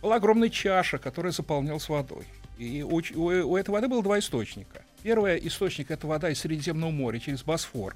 Была 0.03 0.17
огромная 0.17 0.49
чаша, 0.49 0.99
которая 0.99 1.31
заполнялась 1.31 1.89
водой. 1.89 2.25
И 2.59 2.83
у, 2.83 3.01
у- 3.15 3.51
у 3.53 3.57
этой 3.57 3.71
воды 3.71 3.87
было 3.87 4.03
два 4.03 4.19
источника. 4.19 4.83
Первый 5.01 5.45
источник 5.47 5.89
это 5.89 6.05
вода 6.05 6.29
из 6.29 6.39
Средиземного 6.39 6.91
моря 6.91 7.19
через 7.19 7.41
Босфор. 7.43 7.95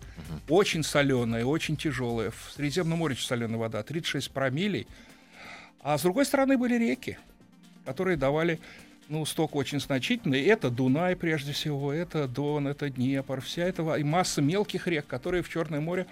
Очень 0.50 0.84
соленая, 0.84 1.46
очень 1.46 1.78
тяжелая. 1.78 2.32
В 2.32 2.52
Средиземном 2.56 2.98
море 2.98 3.16
соленая 3.16 3.58
вода, 3.60 3.84
36 3.84 4.32
промиллей. 4.32 4.88
А 5.88 5.98
с 5.98 6.02
другой 6.02 6.26
стороны 6.26 6.58
были 6.58 6.78
реки, 6.78 7.18
которые 7.86 8.18
давали 8.18 8.60
ну, 9.08 9.26
сток 9.26 9.56
очень 9.56 9.80
значительный. 9.80 10.44
Это 10.44 10.70
Дунай, 10.70 11.16
прежде 11.16 11.54
всего, 11.54 11.94
это 11.94 12.28
Дон, 12.28 12.68
это 12.68 12.90
Днепр, 12.90 13.40
вся 13.40 13.64
эта 13.64 13.94
и 13.94 14.04
масса 14.04 14.42
мелких 14.42 14.86
рек, 14.88 15.08
которые 15.08 15.44
в 15.44 15.50
Черное 15.50 15.80
море 15.80 16.06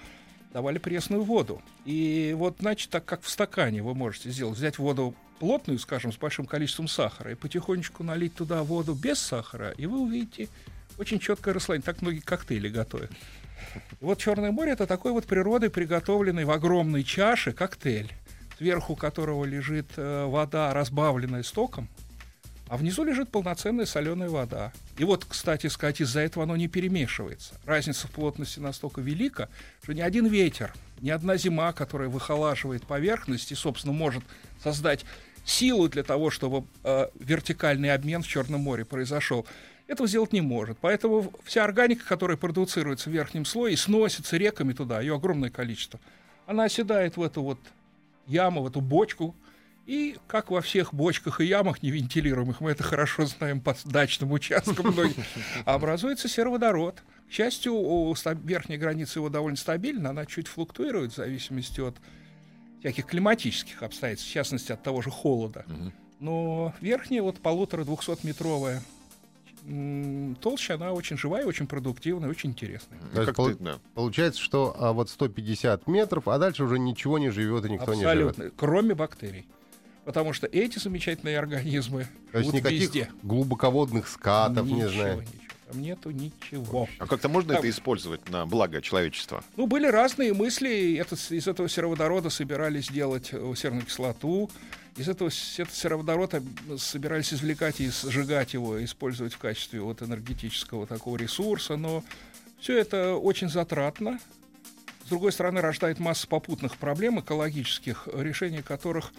давали 0.54 0.78
пресную 0.78 1.24
воду. 1.24 1.62
И 1.84 2.34
вот, 2.38 2.56
значит, 2.62 2.90
так 2.90 3.04
как 3.04 3.22
в 3.22 3.30
стакане 3.30 3.84
вы 3.84 3.94
можете 3.96 4.30
сделать, 4.30 4.58
взять 4.58 4.78
воду 4.78 5.14
плотную, 5.40 5.78
скажем, 5.78 6.14
с 6.14 6.18
большим 6.18 6.46
количеством 6.46 6.88
сахара, 6.88 7.32
и 7.32 7.36
потихонечку 7.36 8.02
налить 8.02 8.34
туда 8.34 8.64
воду 8.64 8.94
без 8.94 9.20
сахара, 9.20 9.72
и 9.72 9.88
вы 9.88 10.00
увидите 10.00 10.48
очень 10.98 11.20
четкое 11.20 11.54
расслоение. 11.54 11.84
Так 11.84 12.02
многие 12.02 12.22
коктейли 12.22 12.70
готовят. 12.70 13.12
И 14.00 14.06
вот 14.06 14.20
Черное 14.20 14.54
море 14.54 14.72
это 14.72 14.88
такой 14.88 15.12
вот 15.12 15.26
природой 15.26 15.70
приготовленный 15.70 16.46
в 16.46 16.52
огромной 16.52 17.04
чаше 17.04 17.52
коктейль, 17.52 18.14
сверху 18.58 18.96
которого 18.96 19.46
лежит 19.46 19.88
э, 19.98 20.26
вода, 20.26 20.74
разбавленная 20.74 21.44
стоком, 21.44 21.90
а 22.68 22.78
внизу 22.78 23.04
лежит 23.04 23.30
полноценная 23.30 23.86
соленая 23.86 24.30
вода. 24.30 24.74
И 24.98 25.04
вот, 25.04 25.26
кстати 25.26 25.68
сказать, 25.68 26.02
из-за 26.02 26.22
этого 26.22 26.46
оно 26.46 26.56
не 26.56 26.68
перемешивается. 26.68 27.54
Разница 27.66 28.08
в 28.08 28.12
плотности 28.12 28.60
настолько 28.60 29.02
велика, 29.02 29.50
что 29.84 29.94
ни 29.94 30.02
один 30.02 30.26
ветер, 30.26 30.74
ни 31.02 31.10
одна 31.10 31.38
зима, 31.38 31.74
которая 31.74 32.10
выхолаживает 32.10 32.84
поверхность 32.84 33.52
и, 33.52 33.56
собственно, 33.56 33.94
может 33.94 34.24
создать 34.64 35.06
силу 35.44 35.88
для 35.90 36.04
того, 36.04 36.32
чтобы 36.32 36.66
э, 36.84 37.08
вертикальный 37.20 37.94
обмен 37.94 38.24
в 38.24 38.28
Черном 38.28 38.62
море 38.62 38.84
произошел, 38.84 39.46
этого 39.88 40.08
сделать 40.08 40.34
не 40.34 40.42
может. 40.42 40.80
Поэтому 40.82 41.32
вся 41.44 41.64
органика, 41.64 42.04
которая 42.08 42.38
продуцируется 42.38 43.10
в 43.12 43.14
верхнем 43.14 43.46
слое 43.46 43.74
и 43.74 43.78
сносится 43.78 44.38
реками 44.38 44.74
туда, 44.74 45.02
ее 45.02 45.16
огромное 45.16 45.52
количество, 45.52 46.00
она 46.48 46.64
оседает 46.64 47.18
в 47.18 47.22
эту 47.22 47.44
вот 47.44 47.60
яму, 48.28 48.64
в 48.64 48.68
эту 48.68 48.82
бочку, 48.82 49.36
и, 49.86 50.18
как 50.28 50.50
во 50.50 50.62
всех 50.62 50.94
бочках 50.94 51.42
и 51.42 51.46
ямах 51.46 51.84
невентилируемых, 51.84 52.60
мы 52.60 52.72
это 52.72 52.84
хорошо 52.84 53.26
знаем 53.26 53.62
по 53.62 53.76
дачным 53.86 54.32
участкам, 54.32 54.96
образуется 55.66 56.28
сероводород. 56.28 57.04
К 57.30 57.32
счастью, 57.32 57.74
у 57.74 58.16
верхней 58.44 58.78
границы 58.78 59.20
его 59.20 59.30
довольно 59.30 59.58
стабильна, 59.58 60.10
она 60.10 60.26
чуть 60.26 60.48
флуктуирует 60.48 61.14
в 61.14 61.16
зависимости 61.16 61.82
от 61.82 61.96
всяких 62.80 63.06
климатических 63.06 63.84
обстоятельств, 63.84 64.30
в 64.30 64.34
частности, 64.34 64.72
от 64.72 64.82
того 64.82 65.02
же 65.02 65.12
холода. 65.12 65.66
Но 66.20 66.74
верхняя, 66.82 67.22
вот 67.22 67.40
полутора-двухсотметровая 67.42 68.82
толща, 70.42 70.76
она 70.76 70.92
очень 70.94 71.18
живая, 71.18 71.46
очень 71.46 71.68
продуктивная, 71.68 72.30
очень 72.30 72.52
интересная. 72.52 73.00
То 73.14 73.22
есть, 73.22 73.34
пол- 73.34 73.56
да. 73.60 73.80
Получается, 73.94 74.42
что 74.42 74.76
а, 74.78 74.94
вот 74.94 75.10
150 75.10 75.88
метров, 75.88 76.28
а 76.28 76.38
дальше 76.38 76.64
уже 76.64 76.78
ничего 76.80 77.18
не 77.18 77.30
живет 77.30 77.66
и 77.66 77.70
никто 77.72 77.92
Абсолютно, 77.92 78.42
не 78.42 78.46
живет. 78.48 78.54
кроме 78.58 78.94
бактерий. 78.96 79.46
Потому 80.04 80.34
что 80.34 80.46
эти 80.46 80.78
замечательные 80.78 81.40
организмы 81.40 82.08
То 82.32 82.40
есть 82.40 82.54
никаких 82.54 82.82
везде. 82.82 83.10
глубоководных 83.24 84.08
скатов, 84.08 84.66
ничего, 84.68 84.82
не 84.84 84.90
знаю. 84.90 85.22
Ничего. 85.22 85.45
Там 85.68 85.82
нету 85.82 86.12
ничего. 86.12 86.88
А 87.00 87.08
как-то 87.08 87.28
можно 87.28 87.54
Там- 87.54 87.60
это 87.60 87.70
использовать 87.70 88.30
на 88.30 88.46
благо 88.46 88.82
человечества? 88.82 89.44
Ну, 89.58 89.66
были 89.66 89.88
разные 89.88 90.34
мысли. 90.34 90.96
Это, 90.98 91.16
из 91.16 91.48
этого 91.48 91.68
сероводорода 91.68 92.30
собирались 92.30 92.88
делать 92.90 93.30
э, 93.32 93.54
серную 93.58 93.84
кислоту. 93.86 94.50
Из 94.96 95.10
этого 95.10 95.30
этот 95.58 95.74
сероводород 95.74 96.36
об- 96.36 96.78
собирались 96.78 97.34
извлекать 97.34 97.82
и 97.82 97.90
сжигать 97.90 98.54
его, 98.54 98.84
использовать 98.84 99.34
в 99.34 99.40
качестве 99.40 99.82
вот 99.82 100.02
энергетического 100.04 100.86
такого 100.86 101.18
ресурса. 101.18 101.78
Но 101.78 102.04
все 102.60 102.78
это 102.78 103.16
очень 103.16 103.50
затратно. 103.50 104.20
С 105.06 105.10
другой 105.10 105.32
стороны, 105.32 105.62
рождает 105.62 106.00
массу 106.00 106.28
попутных 106.28 106.78
проблем 106.78 107.20
экологических, 107.20 108.08
решение 108.14 108.62
которых 108.64 109.12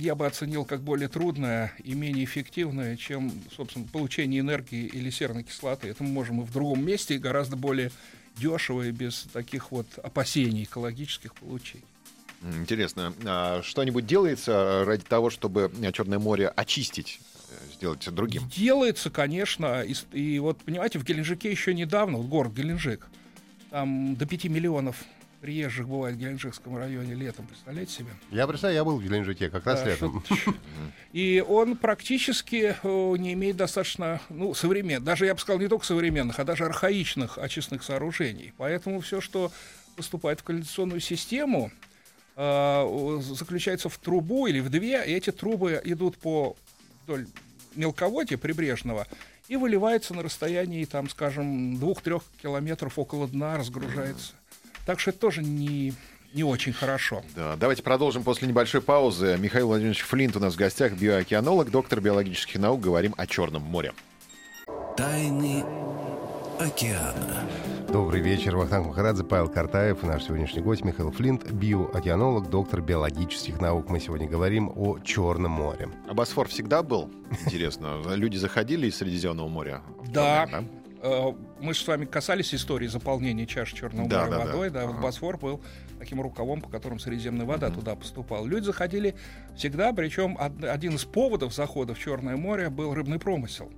я 0.00 0.14
бы 0.14 0.26
оценил 0.26 0.64
как 0.64 0.82
более 0.82 1.08
трудное 1.08 1.72
и 1.82 1.94
менее 1.94 2.24
эффективное, 2.24 2.96
чем, 2.96 3.32
собственно, 3.56 3.86
получение 3.86 4.40
энергии 4.40 4.86
или 4.86 5.10
серной 5.10 5.44
кислоты. 5.44 5.88
Это 5.88 6.02
мы 6.02 6.10
можем 6.10 6.42
и 6.42 6.44
в 6.44 6.52
другом 6.52 6.84
месте, 6.84 7.14
и 7.14 7.18
гораздо 7.18 7.56
более 7.56 7.90
дешево 8.36 8.82
и 8.82 8.90
без 8.90 9.26
таких 9.32 9.70
вот 9.72 9.86
опасений 10.02 10.64
экологических 10.64 11.34
получить. 11.34 11.84
Интересно, 12.42 13.14
а 13.24 13.62
что-нибудь 13.62 14.06
делается 14.06 14.84
ради 14.84 15.04
того, 15.04 15.30
чтобы 15.30 15.70
Черное 15.92 16.18
море 16.18 16.48
очистить, 16.48 17.20
э, 17.50 17.74
сделать 17.74 18.08
другим? 18.12 18.48
Делается, 18.48 19.10
конечно, 19.10 19.82
и, 19.82 19.94
и 20.12 20.38
вот, 20.40 20.58
понимаете, 20.62 20.98
в 20.98 21.04
Геленджике 21.04 21.50
еще 21.50 21.72
недавно, 21.72 22.18
вот 22.18 22.26
город 22.26 22.52
Геленджик, 22.52 23.06
там 23.70 24.16
до 24.16 24.26
5 24.26 24.46
миллионов 24.46 25.04
приезжих 25.42 25.88
бывает 25.88 26.14
в 26.14 26.20
Геленджикском 26.20 26.78
районе 26.78 27.14
летом, 27.14 27.48
представляете 27.48 27.92
себе? 27.92 28.10
Я 28.30 28.46
представляю, 28.46 28.76
я 28.76 28.84
был 28.84 28.96
в 28.96 29.02
Геленджике 29.02 29.50
как 29.50 29.66
раз 29.66 29.80
Да, 29.80 29.90
летом. 29.90 30.24
И 31.12 31.44
он 31.46 31.76
практически 31.76 32.76
э, 32.80 33.16
не 33.18 33.32
имеет 33.32 33.56
достаточно, 33.56 34.20
ну, 34.28 34.54
современных, 34.54 35.02
даже 35.02 35.26
я 35.26 35.34
бы 35.34 35.40
сказал, 35.40 35.60
не 35.60 35.66
только 35.66 35.84
современных, 35.84 36.38
а 36.38 36.44
даже 36.44 36.64
архаичных 36.64 37.38
очистных 37.38 37.82
сооружений. 37.82 38.54
Поэтому 38.56 39.00
все, 39.00 39.20
что 39.20 39.50
поступает 39.96 40.38
в 40.40 40.44
канализационную 40.44 41.00
систему, 41.00 41.72
э, 42.36 43.20
заключается 43.22 43.88
в 43.88 43.98
трубу 43.98 44.46
или 44.46 44.60
в 44.60 44.70
две, 44.70 45.04
и 45.04 45.12
эти 45.12 45.32
трубы 45.32 45.82
идут 45.82 46.18
по 46.18 46.56
вдоль 47.02 47.26
мелководья 47.74 48.38
прибрежного 48.38 49.08
и 49.48 49.56
выливается 49.56 50.14
на 50.14 50.22
расстоянии, 50.22 50.84
там, 50.84 51.10
скажем, 51.10 51.78
двух-трех 51.78 52.22
километров 52.40 52.96
около 52.96 53.26
дна, 53.26 53.56
разгружается. 53.56 54.34
Так 54.84 54.98
что 54.98 55.10
это 55.10 55.20
тоже 55.20 55.42
не, 55.42 55.94
не 56.34 56.44
очень 56.44 56.72
хорошо. 56.72 57.22
Да, 57.36 57.56
давайте 57.56 57.82
продолжим 57.82 58.24
после 58.24 58.48
небольшой 58.48 58.80
паузы. 58.80 59.36
Михаил 59.38 59.68
Владимирович 59.68 60.02
Флинт 60.02 60.36
у 60.36 60.40
нас 60.40 60.54
в 60.54 60.56
гостях, 60.56 60.94
биоокеанолог, 60.94 61.70
доктор 61.70 62.00
биологических 62.00 62.58
наук. 62.58 62.80
Говорим 62.80 63.14
о 63.16 63.26
Черном 63.26 63.62
море. 63.62 63.92
Тайны 64.96 65.64
океана. 66.58 67.44
Добрый 67.88 68.20
вечер, 68.20 68.56
Вахтанг 68.56 68.86
Махарадзе, 68.86 69.24
Павел 69.24 69.48
Картаев 69.48 70.02
и 70.02 70.06
наш 70.06 70.24
сегодняшний 70.24 70.62
гость 70.62 70.84
Михаил 70.84 71.12
Флинт, 71.12 71.50
биоокеанолог, 71.50 72.48
доктор 72.48 72.80
биологических 72.80 73.60
наук. 73.60 73.90
Мы 73.90 74.00
сегодня 74.00 74.26
говорим 74.28 74.72
о 74.74 74.98
Черном 75.00 75.52
море. 75.52 75.88
А 76.08 76.14
Босфор 76.14 76.48
всегда 76.48 76.82
был? 76.82 77.10
Интересно. 77.44 78.00
Люди 78.14 78.36
заходили 78.36 78.86
из 78.86 78.96
Средиземного 78.96 79.48
моря? 79.48 79.82
Да. 80.08 80.48
Да? 80.50 81.34
Мы 81.62 81.74
же 81.74 81.80
с 81.80 81.86
вами 81.86 82.06
касались 82.06 82.52
истории 82.54 82.88
заполнения 82.88 83.46
чаш 83.46 83.72
Черного 83.72 84.08
Да, 84.08 84.24
моря 84.26 84.30
да, 84.30 84.38
да. 84.38 84.44
водой. 84.46 84.70
Да, 84.70 84.86
вот 84.86 84.94
Ага. 84.94 85.02
Босфор 85.02 85.38
был 85.38 85.62
таким 86.00 86.20
рукавом, 86.20 86.60
по 86.60 86.68
которому 86.68 86.98
средиземная 86.98 87.46
вода 87.46 87.70
туда 87.70 87.94
поступала. 87.94 88.44
Люди 88.44 88.64
заходили 88.64 89.14
всегда, 89.56 89.92
причем 89.92 90.36
од- 90.40 90.64
один 90.64 90.96
из 90.96 91.04
поводов 91.04 91.54
захода 91.54 91.94
в 91.94 92.00
Черное 92.00 92.36
море 92.36 92.68
был 92.68 92.92
рыбный 92.94 93.20
промысел. 93.20 93.70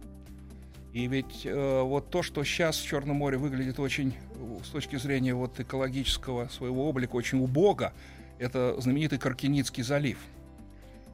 И 0.94 1.06
ведь 1.08 1.42
э, 1.44 1.82
вот 1.82 2.08
то, 2.08 2.22
что 2.22 2.42
сейчас 2.44 2.78
в 2.78 2.86
Черном 2.86 3.16
море 3.16 3.36
выглядит 3.36 3.78
очень, 3.78 4.14
э, 4.36 4.58
с 4.64 4.68
точки 4.68 4.96
зрения 4.96 5.34
вот 5.34 5.60
экологического 5.60 6.48
своего 6.48 6.88
облика, 6.88 7.16
очень 7.16 7.38
убого, 7.42 7.92
это 8.38 8.80
знаменитый 8.80 9.18
Каркиницкий 9.18 9.82
залив. 9.82 10.18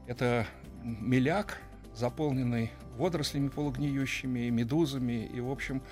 Это 0.06 0.46
меляк, 0.84 1.58
заполненный 1.96 2.70
водорослями 2.96 3.48
полугниющими, 3.48 4.50
медузами. 4.50 5.28
И, 5.34 5.40
в 5.40 5.50
общем, 5.50 5.82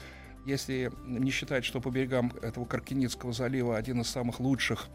если 0.49 0.91
не 1.07 1.31
считать, 1.31 1.65
что 1.65 1.81
по 1.81 1.91
берегам 1.91 2.33
этого 2.43 2.65
Каркиницкого 2.65 3.33
залива 3.33 3.77
один 3.77 4.01
из 4.01 4.09
самых 4.09 4.41
лучших 4.41 4.89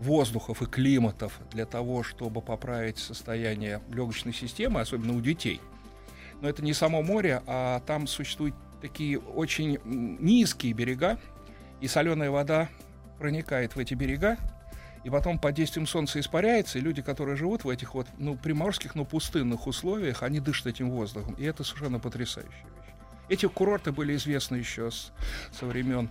воздухов 0.00 0.62
и 0.62 0.66
климатов 0.66 1.38
для 1.52 1.66
того, 1.66 2.02
чтобы 2.02 2.40
поправить 2.40 2.98
состояние 2.98 3.80
легочной 3.90 4.32
системы, 4.32 4.80
особенно 4.80 5.14
у 5.14 5.20
детей. 5.20 5.60
Но 6.40 6.48
это 6.48 6.64
не 6.64 6.72
само 6.72 7.02
море, 7.02 7.42
а 7.46 7.80
там 7.80 8.06
существуют 8.06 8.56
такие 8.80 9.18
очень 9.18 9.78
низкие 9.84 10.72
берега, 10.72 11.18
и 11.80 11.86
соленая 11.86 12.30
вода 12.30 12.68
проникает 13.18 13.76
в 13.76 13.78
эти 13.78 13.94
берега, 13.94 14.38
и 15.04 15.10
потом 15.10 15.38
под 15.38 15.54
действием 15.54 15.86
солнца 15.86 16.18
испаряется, 16.18 16.78
и 16.78 16.80
люди, 16.80 17.02
которые 17.02 17.36
живут 17.36 17.64
в 17.64 17.68
этих 17.68 17.94
вот, 17.94 18.06
ну, 18.16 18.36
приморских, 18.36 18.94
но 18.94 19.04
пустынных 19.04 19.66
условиях, 19.66 20.22
они 20.22 20.40
дышат 20.40 20.66
этим 20.66 20.90
воздухом, 20.90 21.34
и 21.34 21.44
это 21.44 21.62
совершенно 21.62 22.00
потрясающая 22.00 22.50
вещь. 22.50 22.83
Эти 23.28 23.46
курорты 23.46 23.92
были 23.92 24.16
известны 24.16 24.56
еще 24.56 24.90
с, 24.90 25.12
со 25.52 25.66
времен, 25.66 26.10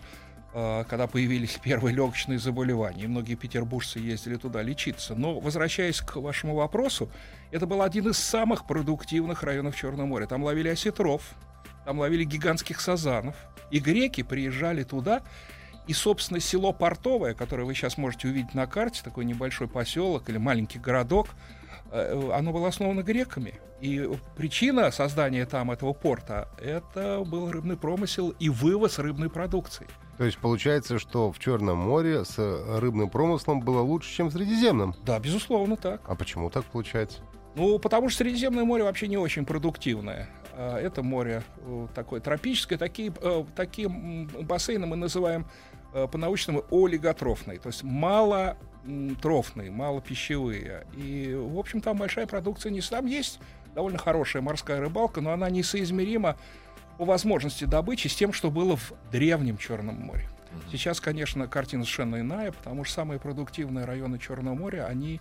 э, 0.54 0.84
когда 0.90 1.08
появились 1.08 1.60
первые 1.64 1.96
легочные 1.96 2.40
заболевания, 2.40 3.04
и 3.04 3.08
многие 3.08 3.36
петербуржцы 3.36 4.00
ездили 4.00 4.36
туда 4.36 4.62
лечиться. 4.62 5.16
Но, 5.16 5.40
возвращаясь 5.40 6.02
к 6.02 6.16
вашему 6.16 6.56
вопросу, 6.56 7.10
это 7.52 7.68
был 7.68 7.82
один 7.82 8.10
из 8.10 8.18
самых 8.18 8.66
продуктивных 8.66 9.44
районов 9.44 9.76
Черного 9.76 10.08
моря. 10.08 10.26
Там 10.26 10.44
ловили 10.44 10.70
осетров, 10.70 11.22
там 11.86 12.00
ловили 12.00 12.24
гигантских 12.24 12.82
сазанов, 12.82 13.36
и 13.70 13.80
греки 13.80 14.24
приезжали 14.24 14.84
туда, 14.84 15.22
и, 15.86 15.94
собственно, 15.94 16.40
село 16.40 16.72
Портовое, 16.72 17.34
которое 17.34 17.66
вы 17.66 17.74
сейчас 17.74 17.98
можете 17.98 18.30
увидеть 18.30 18.54
на 18.54 18.68
карте, 18.68 19.02
такой 19.04 19.26
небольшой 19.26 19.68
поселок 19.68 20.30
или 20.30 20.38
маленький 20.38 20.80
городок, 20.80 21.28
оно 21.94 22.52
было 22.52 22.68
основано 22.68 23.04
греками. 23.04 23.56
И 23.82 24.10
причина 24.36 24.92
создания 24.92 25.46
там 25.46 25.72
этого 25.72 25.94
порта— 25.94 26.50
это 26.58 27.24
был 27.26 27.52
рыбный 27.52 27.78
промысел 27.78 28.30
и 28.40 28.50
вывоз 28.50 28.98
рыбной 28.98 29.30
продукции. 29.30 29.88
То 30.18 30.24
есть 30.26 30.38
получается, 30.38 31.00
что 31.00 31.32
в 31.32 31.40
Черном 31.40 31.80
море 31.80 32.24
с 32.24 32.38
рыбным 32.80 33.10
промыслом 33.10 33.62
было 33.62 33.82
лучше, 33.82 34.14
чем 34.16 34.30
в 34.30 34.32
Средиземном. 34.34 34.96
Да, 35.04 35.20
безусловно, 35.20 35.76
так. 35.76 36.02
А 36.06 36.16
почему 36.16 36.50
так 36.50 36.66
получается? 36.66 37.20
Ну, 37.56 37.78
потому 37.80 38.10
что 38.10 38.20
Средиземное 38.20 38.64
море 38.64 38.84
вообще 38.84 39.08
не 39.08 39.18
очень 39.18 39.46
продуктивное. 39.46 40.30
А, 40.54 40.78
Это 40.80 41.04
море 41.04 41.44
э, 41.58 41.88
такое 41.94 42.20
тропическое. 42.22 42.78
Такие, 42.78 43.14
э, 43.22 43.44
такие 43.56 43.90
бассейны 43.90 44.86
мы 44.86 44.96
называем 44.96 45.48
э, 45.94 46.08
по-научному 46.08 46.64
олиготрофные. 46.72 47.60
То 47.60 47.68
есть 47.68 47.84
мало 47.84 48.58
трофные, 49.22 49.72
мало 49.72 50.02
пищевые. 50.02 50.86
И, 50.96 51.34
в 51.34 51.58
общем, 51.58 51.82
там 51.82 51.98
большая 51.98 52.28
продукция 52.28 52.72
не... 52.72 52.82
Там 52.82 53.06
есть 53.06 53.40
довольно 53.76 53.98
хорошая 53.98 54.42
морская 54.42 54.80
рыбалка, 54.80 55.22
но 55.22 55.32
она 55.32 55.50
несоизмерима 55.50 56.38
по 56.98 57.06
возможности 57.06 57.66
добычи 57.66 58.08
с 58.08 58.16
тем, 58.16 58.34
что 58.34 58.52
было 58.52 58.78
в 58.78 58.94
древнем 59.12 59.58
Черном 59.58 59.96
море. 59.96 60.30
Сейчас, 60.72 61.02
конечно, 61.02 61.48
картина 61.48 61.84
совершенно 61.84 62.20
иная, 62.20 62.52
потому 62.52 62.84
что 62.84 62.96
самые 62.96 63.20
продуктивные 63.20 63.86
районы 63.86 64.20
Черного 64.20 64.54
моря, 64.54 64.86
они 64.86 65.20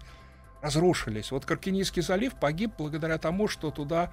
разрушились. 0.61 1.31
Вот 1.31 1.45
Каркинийский 1.45 2.03
залив 2.03 2.35
погиб 2.35 2.73
благодаря 2.79 3.19
тому, 3.19 3.49
что 3.49 3.71
туда 3.71 4.13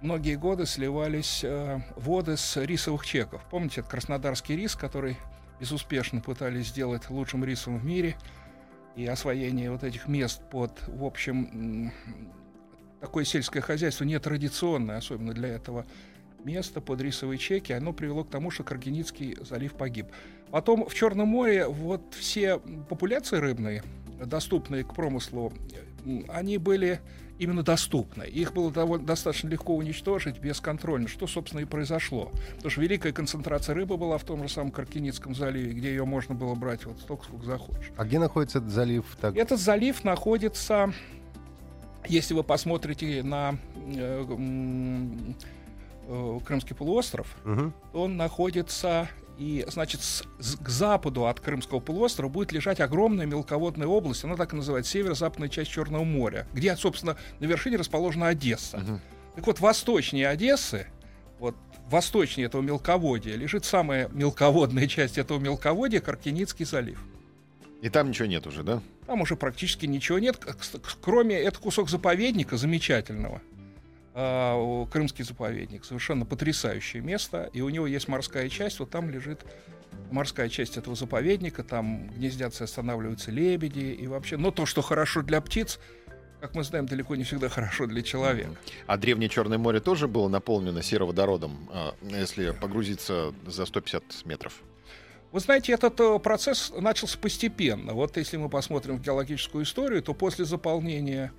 многие 0.00 0.36
годы 0.36 0.66
сливались 0.66 1.40
э, 1.44 1.80
воды 1.96 2.36
с 2.36 2.56
рисовых 2.56 3.06
чеков. 3.06 3.42
Помните, 3.50 3.80
это 3.80 3.90
краснодарский 3.90 4.56
рис, 4.56 4.74
который 4.74 5.16
безуспешно 5.60 6.20
пытались 6.20 6.68
сделать 6.68 7.08
лучшим 7.10 7.44
рисом 7.44 7.78
в 7.78 7.84
мире. 7.84 8.16
И 8.96 9.06
освоение 9.06 9.70
вот 9.70 9.82
этих 9.82 10.06
мест 10.06 10.40
под, 10.50 10.82
в 10.86 11.04
общем, 11.04 11.92
такое 13.00 13.24
сельское 13.24 13.60
хозяйство 13.60 14.04
нетрадиционное, 14.04 14.98
особенно 14.98 15.32
для 15.32 15.48
этого 15.48 15.84
места 16.44 16.80
под 16.80 17.00
рисовые 17.00 17.38
чеки, 17.38 17.72
оно 17.72 17.92
привело 17.92 18.24
к 18.24 18.30
тому, 18.30 18.50
что 18.50 18.62
Каргиницкий 18.62 19.36
залив 19.40 19.74
погиб. 19.74 20.06
Потом 20.50 20.86
в 20.86 20.94
Черном 20.94 21.28
море 21.28 21.66
вот 21.66 22.14
все 22.14 22.58
популяции 22.58 23.38
рыбные, 23.38 23.82
доступные 24.24 24.84
к 24.84 24.94
промыслу, 24.94 25.52
они 26.28 26.58
были 26.58 27.00
именно 27.38 27.62
доступны. 27.64 28.24
Их 28.24 28.52
было 28.52 28.70
довольно, 28.70 29.04
достаточно 29.06 29.48
легко 29.48 29.74
уничтожить 29.74 30.38
бесконтрольно, 30.38 31.08
что, 31.08 31.26
собственно, 31.26 31.60
и 31.60 31.64
произошло. 31.64 32.30
Потому 32.56 32.70
что 32.70 32.80
великая 32.80 33.12
концентрация 33.12 33.74
рыбы 33.74 33.96
была 33.96 34.18
в 34.18 34.24
том 34.24 34.42
же 34.42 34.48
самом 34.48 34.70
Каркиницком 34.70 35.34
заливе, 35.34 35.72
где 35.72 35.88
ее 35.88 36.04
можно 36.04 36.34
было 36.34 36.54
брать 36.54 36.84
вот 36.86 37.00
столько, 37.00 37.24
сколько 37.24 37.44
захочешь. 37.44 37.90
А 37.96 38.04
где 38.04 38.18
находится 38.20 38.58
этот 38.58 38.70
залив? 38.70 39.04
Так, 39.20 39.36
Этот 39.36 39.58
залив 39.60 40.04
находится, 40.04 40.92
если 42.06 42.34
вы 42.34 42.44
посмотрите 42.44 43.22
на 43.24 43.56
э, 43.96 44.24
э, 46.08 46.38
Крымский 46.44 46.76
полуостров, 46.76 47.36
Мгм. 47.44 47.74
он 47.92 48.16
находится 48.16 49.08
и, 49.38 49.64
значит, 49.68 50.02
с- 50.02 50.22
с- 50.38 50.56
к 50.56 50.68
западу 50.68 51.26
от 51.26 51.40
Крымского 51.40 51.80
полуострова 51.80 52.30
будет 52.30 52.52
лежать 52.52 52.80
огромная 52.80 53.26
мелководная 53.26 53.86
область, 53.88 54.24
она 54.24 54.36
так 54.36 54.52
и 54.52 54.56
называется, 54.56 54.92
северо-западная 54.92 55.48
часть 55.48 55.70
Черного 55.70 56.04
моря, 56.04 56.46
где, 56.52 56.76
собственно, 56.76 57.16
на 57.40 57.44
вершине 57.46 57.76
расположена 57.76 58.28
Одесса. 58.28 58.78
Мгм. 58.78 59.00
Так 59.34 59.46
вот, 59.46 59.60
восточнее 59.60 60.28
Одессы, 60.28 60.86
вот 61.40 61.56
восточнее 61.88 62.46
этого 62.46 62.62
мелководья, 62.62 63.34
лежит 63.36 63.64
самая 63.64 64.08
мелководная 64.12 64.86
часть 64.86 65.18
этого 65.18 65.38
мелководья, 65.38 66.00
Каркиницкий 66.00 66.64
залив. 66.64 67.00
И 67.82 67.90
там 67.90 68.08
ничего 68.08 68.26
нет 68.26 68.46
уже, 68.46 68.62
да? 68.62 68.80
Там 69.06 69.20
уже 69.20 69.36
практически 69.36 69.84
ничего 69.84 70.18
нет, 70.18 70.38
кроме 71.02 71.36
это 71.36 71.58
кусок 71.58 71.90
заповедника 71.90 72.56
замечательного. 72.56 73.42
А, 74.14 74.86
Крымский 74.86 75.24
заповедник. 75.24 75.84
Совершенно 75.84 76.24
потрясающее 76.24 77.02
место. 77.02 77.50
И 77.52 77.60
у 77.60 77.68
него 77.68 77.86
есть 77.86 78.06
морская 78.06 78.48
часть. 78.48 78.78
Вот 78.78 78.90
там 78.90 79.10
лежит 79.10 79.44
морская 80.10 80.48
часть 80.48 80.76
этого 80.76 80.94
заповедника. 80.94 81.64
Там 81.64 82.08
гнездятся 82.10 82.64
и 82.64 82.66
останавливаются 82.66 83.32
лебеди. 83.32 83.80
И 83.80 84.06
вообще, 84.06 84.36
но 84.36 84.52
то, 84.52 84.66
что 84.66 84.82
хорошо 84.82 85.22
для 85.22 85.40
птиц, 85.40 85.80
как 86.40 86.54
мы 86.54 86.62
знаем, 86.62 86.86
далеко 86.86 87.16
не 87.16 87.24
всегда 87.24 87.48
хорошо 87.48 87.86
для 87.86 88.02
человека. 88.02 88.54
А 88.86 88.96
древнее 88.96 89.28
Черное 89.28 89.58
море 89.58 89.80
тоже 89.80 90.06
было 90.06 90.28
наполнено 90.28 90.82
сероводородом, 90.82 91.68
а, 91.72 91.94
если 92.02 92.50
погрузиться 92.50 93.34
за 93.46 93.66
150 93.66 94.26
метров? 94.26 94.62
Вы 95.32 95.40
знаете, 95.40 95.72
этот 95.72 95.98
э, 95.98 96.20
процесс 96.20 96.72
начался 96.78 97.18
постепенно. 97.18 97.94
Вот 97.94 98.16
если 98.16 98.36
мы 98.36 98.48
посмотрим 98.48 98.98
в 98.98 99.02
геологическую 99.02 99.64
историю, 99.64 100.00
то 100.00 100.14
после 100.14 100.44
заполнения 100.44 101.32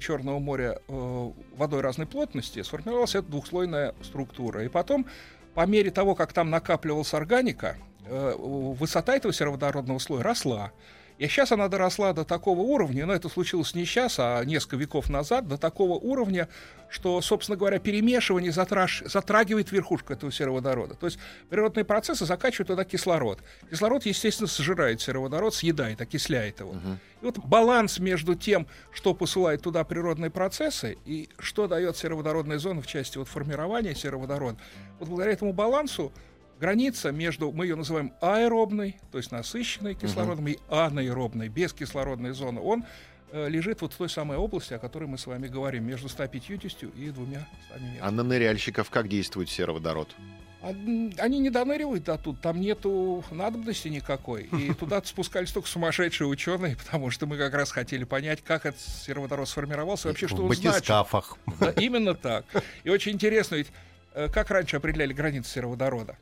Черного 0.00 0.38
моря 0.38 0.78
э, 0.88 1.30
водой 1.56 1.80
разной 1.80 2.06
плотности 2.06 2.62
сформировалась 2.62 3.14
эта 3.14 3.28
двухслойная 3.28 3.94
структура. 4.02 4.64
И 4.64 4.68
потом, 4.68 5.06
по 5.54 5.66
мере 5.66 5.90
того, 5.90 6.14
как 6.14 6.32
там 6.32 6.50
накапливалась 6.50 7.12
органика, 7.12 7.76
э, 8.06 8.34
высота 8.36 9.16
этого 9.16 9.34
сероводородного 9.34 9.98
слоя 9.98 10.22
росла. 10.22 10.72
И 11.18 11.28
сейчас 11.28 11.52
она 11.52 11.68
доросла 11.68 12.12
до 12.12 12.24
такого 12.24 12.60
уровня, 12.60 13.06
но 13.06 13.12
это 13.12 13.28
случилось 13.28 13.74
не 13.74 13.84
сейчас, 13.84 14.16
а 14.18 14.42
несколько 14.44 14.76
веков 14.76 15.08
назад, 15.08 15.46
до 15.46 15.56
такого 15.56 15.94
уровня, 15.94 16.48
что, 16.88 17.20
собственно 17.20 17.56
говоря, 17.56 17.78
перемешивание 17.78 18.50
затраж- 18.50 19.08
затрагивает 19.08 19.70
верхушку 19.70 20.12
этого 20.12 20.32
сероводорода. 20.32 20.94
То 20.94 21.06
есть 21.06 21.18
природные 21.50 21.84
процессы 21.84 22.26
закачивают 22.26 22.68
туда 22.68 22.84
кислород. 22.84 23.40
Кислород, 23.70 24.06
естественно, 24.06 24.48
сожирает 24.48 25.00
сероводород, 25.00 25.54
съедает, 25.54 26.00
окисляет 26.00 26.60
его. 26.60 26.74
И 27.22 27.24
вот 27.24 27.38
баланс 27.38 28.00
между 28.00 28.34
тем, 28.34 28.66
что 28.92 29.14
посылает 29.14 29.62
туда 29.62 29.84
природные 29.84 30.30
процессы, 30.30 30.98
и 31.04 31.28
что 31.38 31.68
дает 31.68 31.96
сероводородная 31.96 32.58
зона 32.58 32.82
в 32.82 32.86
части 32.88 33.18
вот 33.18 33.28
формирования 33.28 33.94
сероводорода, 33.94 34.58
вот 34.98 35.08
благодаря 35.08 35.32
этому 35.32 35.52
балансу 35.52 36.12
граница 36.58 37.12
между, 37.12 37.52
мы 37.52 37.66
ее 37.66 37.76
называем 37.76 38.12
аэробной, 38.20 39.00
то 39.10 39.18
есть 39.18 39.32
насыщенной 39.32 39.94
кислородом, 39.94 40.48
и 40.48 40.58
анаэробной, 40.68 41.48
бескислородной 41.48 42.32
зоной, 42.32 42.62
он 42.62 42.84
э, 43.32 43.48
лежит 43.48 43.80
вот 43.82 43.92
в 43.92 43.96
той 43.96 44.08
самой 44.08 44.36
области, 44.36 44.74
о 44.74 44.78
которой 44.78 45.04
мы 45.04 45.18
с 45.18 45.26
вами 45.26 45.48
говорим, 45.48 45.84
между 45.84 46.08
150 46.08 46.50
и 46.50 46.56
200 46.56 46.84
метрами. 46.86 47.98
А 48.00 48.10
на 48.10 48.22
ныряльщиков 48.22 48.90
как 48.90 49.08
действует 49.08 49.48
сероводород? 49.48 50.14
А, 50.62 50.68
Они 50.68 51.38
не 51.40 51.50
доныривают 51.50 52.04
до 52.04 52.16
тут, 52.16 52.40
там 52.40 52.60
нету 52.60 53.22
надобности 53.30 53.88
никакой. 53.88 54.44
И 54.52 54.72
туда 54.72 55.02
спускались 55.04 55.52
только 55.52 55.68
сумасшедшие 55.68 56.26
ученые, 56.26 56.76
потому 56.76 57.10
что 57.10 57.26
мы 57.26 57.36
как 57.36 57.52
раз 57.52 57.70
хотели 57.70 58.04
понять, 58.04 58.42
как 58.42 58.64
этот 58.64 58.80
сероводород 58.80 59.48
сформировался, 59.48 60.08
вообще, 60.08 60.26
что 60.26 60.36
в 60.36 60.40
он 60.44 60.48
значит. 60.54 60.86
Да, 61.60 61.70
именно 61.72 62.14
так. 62.14 62.46
И 62.84 62.88
очень 62.88 63.12
интересно, 63.12 63.56
ведь 63.56 63.68
э, 64.14 64.28
как 64.32 64.50
раньше 64.50 64.76
определяли 64.76 65.12
границы 65.12 65.50
сероводорода? 65.50 66.16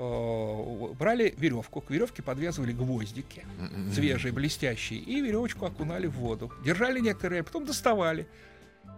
Э, 0.00 0.94
Брали 0.98 1.34
веревку, 1.36 1.82
к 1.82 1.90
веревке 1.90 2.22
подвязывали 2.22 2.72
гвоздики, 2.72 3.44
свежие, 3.92 4.32
блестящие, 4.32 4.98
и 4.98 5.20
веревочку 5.20 5.66
окунали 5.66 6.06
в 6.06 6.12
воду. 6.12 6.50
Держали 6.64 7.00
некоторое 7.00 7.28
время, 7.28 7.44
потом 7.44 7.66
доставали. 7.66 8.26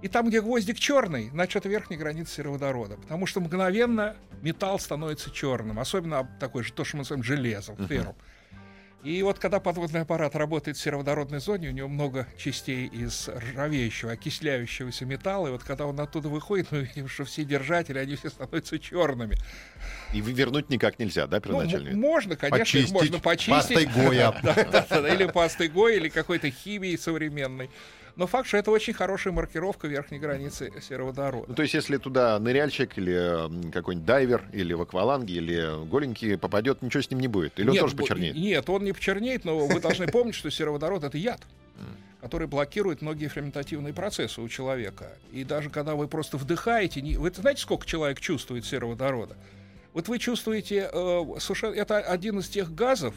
И 0.01 0.09
там, 0.09 0.29
где 0.29 0.41
гвоздик 0.41 0.79
черный, 0.79 1.31
значит, 1.31 1.57
это 1.57 1.69
верхняя 1.69 1.99
граница 1.99 2.35
сероводорода. 2.35 2.97
Потому 2.97 3.27
что 3.27 3.41
мгновенно 3.41 4.17
металл 4.43 4.79
становится 4.79 5.31
черным. 5.33 5.81
Особенно 5.81 6.29
такой 6.39 6.63
же, 6.63 6.73
то, 6.73 6.85
что 6.85 6.97
мы 6.97 7.01
называем 7.01 7.25
железом, 7.25 7.77
феррум. 7.89 8.15
И 9.03 9.21
вот 9.25 9.41
когда 9.41 9.59
подводный 9.59 10.03
аппарат 10.03 10.37
работает 10.37 10.77
в 10.77 10.81
сероводородной 10.81 11.41
зоне, 11.41 11.71
у 11.71 11.73
него 11.73 11.89
много 11.89 12.29
частей 12.39 12.87
из 12.87 13.29
ржавеющего, 13.29 14.13
окисляющегося 14.13 15.05
металла. 15.07 15.49
И 15.49 15.51
вот 15.51 15.65
когда 15.65 15.87
он 15.87 15.99
оттуда 15.99 16.29
выходит, 16.29 16.71
мы 16.71 16.83
видим, 16.83 17.09
что 17.09 17.25
все 17.25 17.45
держатели, 17.45 17.99
они 17.99 18.15
все 18.15 18.31
становятся 18.31 18.79
черными. 18.79 19.37
И 20.13 20.21
вернуть 20.21 20.71
никак 20.71 21.01
нельзя, 21.01 21.27
да, 21.27 21.39
Ну, 21.39 21.43
первоначально? 21.43 21.97
можно, 21.97 22.37
конечно, 22.37 22.79
их 22.79 22.85
Почистить 22.85 22.93
можно 22.93 23.19
почистить. 23.19 23.53
пастой 23.53 23.87
Гоя. 23.87 24.31
Или 25.13 25.27
пастой 25.27 25.69
Гоя, 25.69 25.97
или 25.97 26.09
какой-то 26.09 26.51
химией 26.51 26.97
современной. 26.97 27.71
Но 28.17 28.27
факт, 28.27 28.47
что 28.49 28.59
это 28.59 28.71
очень 28.71 28.93
хорошая 28.93 29.33
маркировка 29.33 29.89
верхней 29.89 30.19
границы 30.19 30.71
Ну, 30.75 30.81
сероводорода. 30.81 31.55
то 31.55 31.63
есть, 31.63 31.75
если 31.75 31.97
туда 31.97 32.39
ныряльщик 32.39 32.99
или 32.99 33.71
какой-нибудь 33.71 34.07
дайвер, 34.07 34.45
или 34.53 34.75
в 34.75 34.83
акваланге, 34.83 35.35
или 35.35 35.87
голенький 35.87 36.37
попадет, 36.37 36.83
ничего 36.83 37.03
с 37.03 37.11
ним 37.11 37.21
не 37.21 37.29
будет? 37.29 37.59
Или 37.59 37.71
он 37.71 37.77
тоже 37.79 37.97
почернеет? 37.97 38.35
Нет, 38.37 38.69
он 38.69 38.85
не 38.85 38.93
почернеет, 38.93 39.45
но 39.45 39.59
вы 39.67 39.81
должны 39.81 40.07
помнить, 40.09 40.35
что 40.35 40.51
сероводород— 40.51 41.05
это 41.05 41.17
яд, 41.17 41.41
который 42.21 42.47
блокирует 42.47 43.01
многие 43.03 43.29
ферментативные 43.29 43.93
процессы 43.95 44.41
у 44.43 44.49
человека. 44.49 45.13
И 45.33 45.43
даже 45.45 45.71
когда 45.71 45.95
вы 45.95 46.07
просто 46.07 46.37
вдыхаете, 46.37 47.01
не- 47.01 47.17
вы 47.17 47.31
знаете, 47.35 47.63
сколько 47.63 47.87
человек 47.87 48.21
чувствует 48.21 48.65
сероводорода? 48.67 49.37
Вот 49.95 50.09
вы 50.09 50.19
чувствуете, 50.19 50.89
э, 50.93 51.25
совершенно- 51.39 51.75
это 51.75 51.99
один 51.99 52.39
из 52.39 52.49
тех 52.49 52.75
газов, 52.75 53.15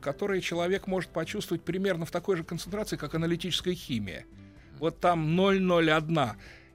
которые 0.00 0.40
человек 0.40 0.86
может 0.86 1.10
почувствовать 1.10 1.62
примерно 1.62 2.04
в 2.04 2.10
такой 2.10 2.36
же 2.36 2.44
концентрации, 2.44 2.96
как 2.96 3.14
аналитическая 3.14 3.74
химия. 3.74 4.24
Вот 4.78 4.98
там 5.00 5.38
0,01 5.38 6.30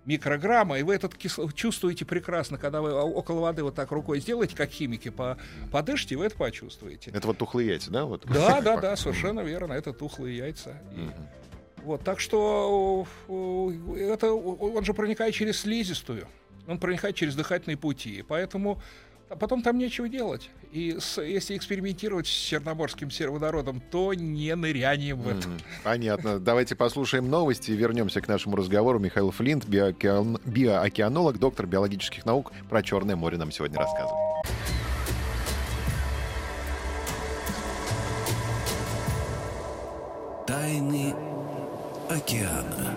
микрограмма, 0.06 0.80
и 0.80 0.84
вы 0.84 0.94
этот 0.96 1.16
кисло- 1.16 1.52
чувствуете 1.54 2.06
прекрасно, 2.06 2.58
когда 2.58 2.82
вы 2.82 2.94
около 2.94 3.42
воды 3.42 3.64
вот 3.64 3.76
так 3.76 3.92
рукой 3.92 4.20
сделаете, 4.20 4.56
как 4.56 4.70
химики, 4.70 5.10
по, 5.10 5.38
подышите, 5.72 6.16
вы 6.16 6.26
это 6.26 6.36
почувствуете. 6.36 7.12
Это 7.12 7.28
вот 7.28 7.38
тухлые 7.38 7.70
яйца, 7.70 7.92
да? 7.92 8.06
Вот? 8.06 8.26
Да, 8.26 8.62
да, 8.62 8.78
да, 8.82 8.96
совершенно 8.96 9.40
верно. 9.42 9.74
Это 9.74 9.94
тухлые 9.94 10.38
яйца. 10.38 10.80
Вот, 11.84 12.04
так 12.04 12.20
что 12.20 13.06
это 13.28 14.32
он 14.34 14.84
же 14.84 14.94
проникает 14.96 15.36
через 15.36 15.60
слизистую, 15.60 16.28
он 16.68 16.80
проникает 16.80 17.16
через 17.16 17.36
дыхательные 17.36 17.78
пути, 17.78 18.24
поэтому 18.28 18.82
а 19.30 19.36
потом 19.36 19.62
там 19.62 19.78
нечего 19.78 20.08
делать. 20.08 20.50
И 20.72 20.98
с, 21.00 21.22
если 21.22 21.56
экспериментировать 21.58 22.28
с 22.28 22.30
черноморским 22.30 23.10
сероводородом, 23.10 23.82
то 23.92 24.14
не 24.14 24.54
нырянем 24.56 25.22
в 25.22 25.28
это. 25.30 25.48
Понятно. 25.84 26.40
Давайте 26.40 26.76
послушаем 26.76 27.30
новости 27.30 27.72
и 27.72 27.76
вернемся 27.76 28.22
к 28.22 28.28
нашему 28.28 28.56
разговору. 28.56 29.00
Михаил 29.00 29.32
Флинт, 29.32 29.66
биоокеан- 29.66 30.42
биоокеанолог, 30.46 31.40
доктор 31.40 31.66
биологических 31.66 32.26
наук, 32.26 32.52
про 32.70 32.84
Черное 32.84 33.16
море 33.16 33.38
нам 33.38 33.52
сегодня 33.52 33.78
рассказывает. 33.78 34.46
Тайны 40.46 41.16
океана. 42.10 42.96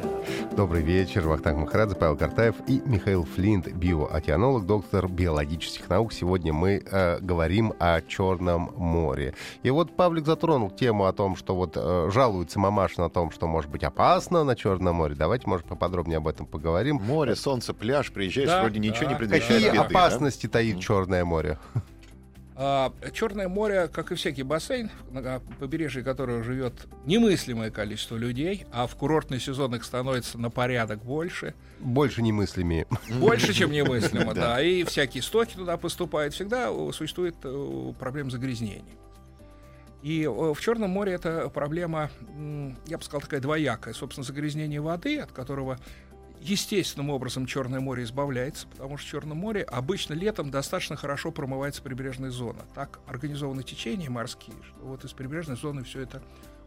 Добрый 0.56 0.82
вечер. 0.82 1.26
Вахтанг 1.26 1.58
Махарадзе, 1.58 1.94
Павел 1.94 2.16
Картаев 2.16 2.56
и 2.66 2.82
Михаил 2.84 3.24
Флинт, 3.24 3.68
биоокеанолог, 3.68 4.66
доктор 4.66 5.08
биологических 5.08 5.88
наук. 5.88 6.12
Сегодня 6.12 6.52
мы 6.52 6.82
э, 6.84 7.18
говорим 7.20 7.72
о 7.78 8.00
Черном 8.00 8.72
море. 8.76 9.34
И 9.62 9.70
вот 9.70 9.94
Павлик 9.94 10.26
затронул 10.26 10.70
тему 10.70 11.06
о 11.06 11.12
том, 11.12 11.36
что 11.36 11.54
вот 11.54 11.74
э, 11.76 12.10
жалуется 12.12 12.58
мамаша 12.58 13.00
на 13.02 13.08
том, 13.08 13.30
что 13.30 13.46
может 13.46 13.70
быть 13.70 13.84
опасно 13.84 14.42
на 14.44 14.56
Черном 14.56 14.96
море. 14.96 15.14
Давайте, 15.14 15.48
может, 15.48 15.66
поподробнее 15.66 16.16
об 16.18 16.26
этом 16.26 16.46
поговорим. 16.46 16.96
Море, 16.96 17.36
солнце, 17.36 17.72
пляж, 17.74 18.10
приезжаешь, 18.12 18.48
Да, 18.48 18.62
вроде 18.62 18.80
ничего 18.80 19.04
да. 19.06 19.12
не 19.12 19.16
предвещает 19.16 19.48
Какие 19.48 19.68
беды, 19.70 19.76
да? 19.78 19.84
опасности 19.84 20.48
таит 20.48 20.80
Черное 20.80 21.24
море? 21.24 21.58
А, 22.60 22.92
Черное 23.12 23.46
море, 23.48 23.86
как 23.86 24.10
и 24.10 24.16
всякий 24.16 24.42
бассейн, 24.42 24.90
на 25.12 25.38
побережье 25.60 26.02
которого 26.02 26.42
живет 26.42 26.72
немыслимое 27.06 27.70
количество 27.70 28.16
людей, 28.16 28.66
а 28.72 28.88
в 28.88 28.96
курортный 28.96 29.38
сезон 29.38 29.76
их 29.76 29.84
становится 29.84 30.38
на 30.38 30.50
порядок 30.50 31.04
больше, 31.04 31.54
Больше 31.78 32.20
немыслими. 32.20 32.88
больше, 33.20 33.52
чем 33.52 33.70
немыслимо, 33.70 34.34
Да. 34.34 34.60
и 34.60 34.82
всякие 34.82 35.22
стоки 35.22 35.54
туда 35.54 35.76
поступают, 35.76 36.34
всегда 36.34 36.72
существует 36.92 37.36
э, 37.44 37.92
проблема 37.96 38.30
загрязнения. 38.30 38.82
И 40.02 40.26
в 40.26 40.56
Черном 40.60 40.90
море 40.90 41.12
эта 41.12 41.48
проблема, 41.48 42.10
я 42.86 42.98
бы 42.98 43.04
сказал, 43.04 43.20
такая 43.20 43.40
двоякая. 43.40 43.94
Собственно, 43.94 44.24
загрязнение 44.24 44.80
воды, 44.80 45.18
от 45.18 45.32
которого 45.32 45.78
естественным 46.40 47.10
образом 47.10 47.46
Черное 47.46 47.80
море 47.80 48.04
избавляется, 48.04 48.66
потому 48.66 48.96
что 48.96 49.06
в 49.06 49.10
Черном 49.10 49.38
море 49.38 49.62
обычно 49.62 50.14
летом 50.14 50.50
достаточно 50.50 50.96
хорошо 50.96 51.30
промывается 51.30 51.82
прибрежная 51.82 52.30
зона. 52.30 52.62
Так 52.74 53.00
организованы 53.06 53.62
течения 53.62 54.10
морские, 54.10 54.56
что 54.62 54.80
вот 54.84 55.04
из 55.04 55.12
прибрежной 55.12 55.56
зоны 55.56 55.84
все 55.84 56.02
это 56.02 56.22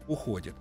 уходит. 0.06 0.54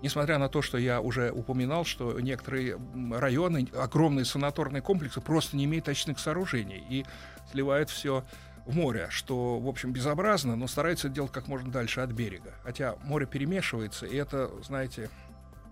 Несмотря 0.00 0.38
на 0.38 0.48
то, 0.48 0.62
что 0.62 0.78
я 0.78 1.00
уже 1.00 1.32
упоминал, 1.32 1.84
что 1.84 2.20
некоторые 2.20 2.78
районы, 3.10 3.68
огромные 3.76 4.24
санаторные 4.24 4.80
комплексы 4.80 5.20
просто 5.20 5.56
не 5.56 5.64
имеют 5.64 5.88
очных 5.88 6.20
сооружений 6.20 6.84
и 6.88 7.04
сливают 7.50 7.90
все 7.90 8.24
в 8.64 8.76
море, 8.76 9.08
что, 9.10 9.58
в 9.58 9.66
общем, 9.66 9.92
безобразно, 9.92 10.54
но 10.54 10.68
стараются 10.68 11.08
делать 11.08 11.32
как 11.32 11.48
можно 11.48 11.72
дальше 11.72 12.00
от 12.00 12.12
берега. 12.12 12.54
Хотя 12.62 12.94
море 13.02 13.26
перемешивается, 13.26 14.06
и 14.06 14.14
это, 14.14 14.50
знаете, 14.62 15.10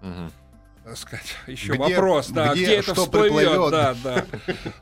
Мгм. 0.02 0.30
Так 0.86 0.96
сказать, 0.96 1.34
еще 1.48 1.72
Где- 1.72 1.78
вопрос, 1.96 2.28
да, 2.28 2.52
где 2.52 2.64
где, 2.64 2.74
это 2.76 2.92
что 2.94 3.02
всплывет, 3.06 3.48
приплывет. 3.50 3.70
да, 3.72 3.94
да. 4.04 4.26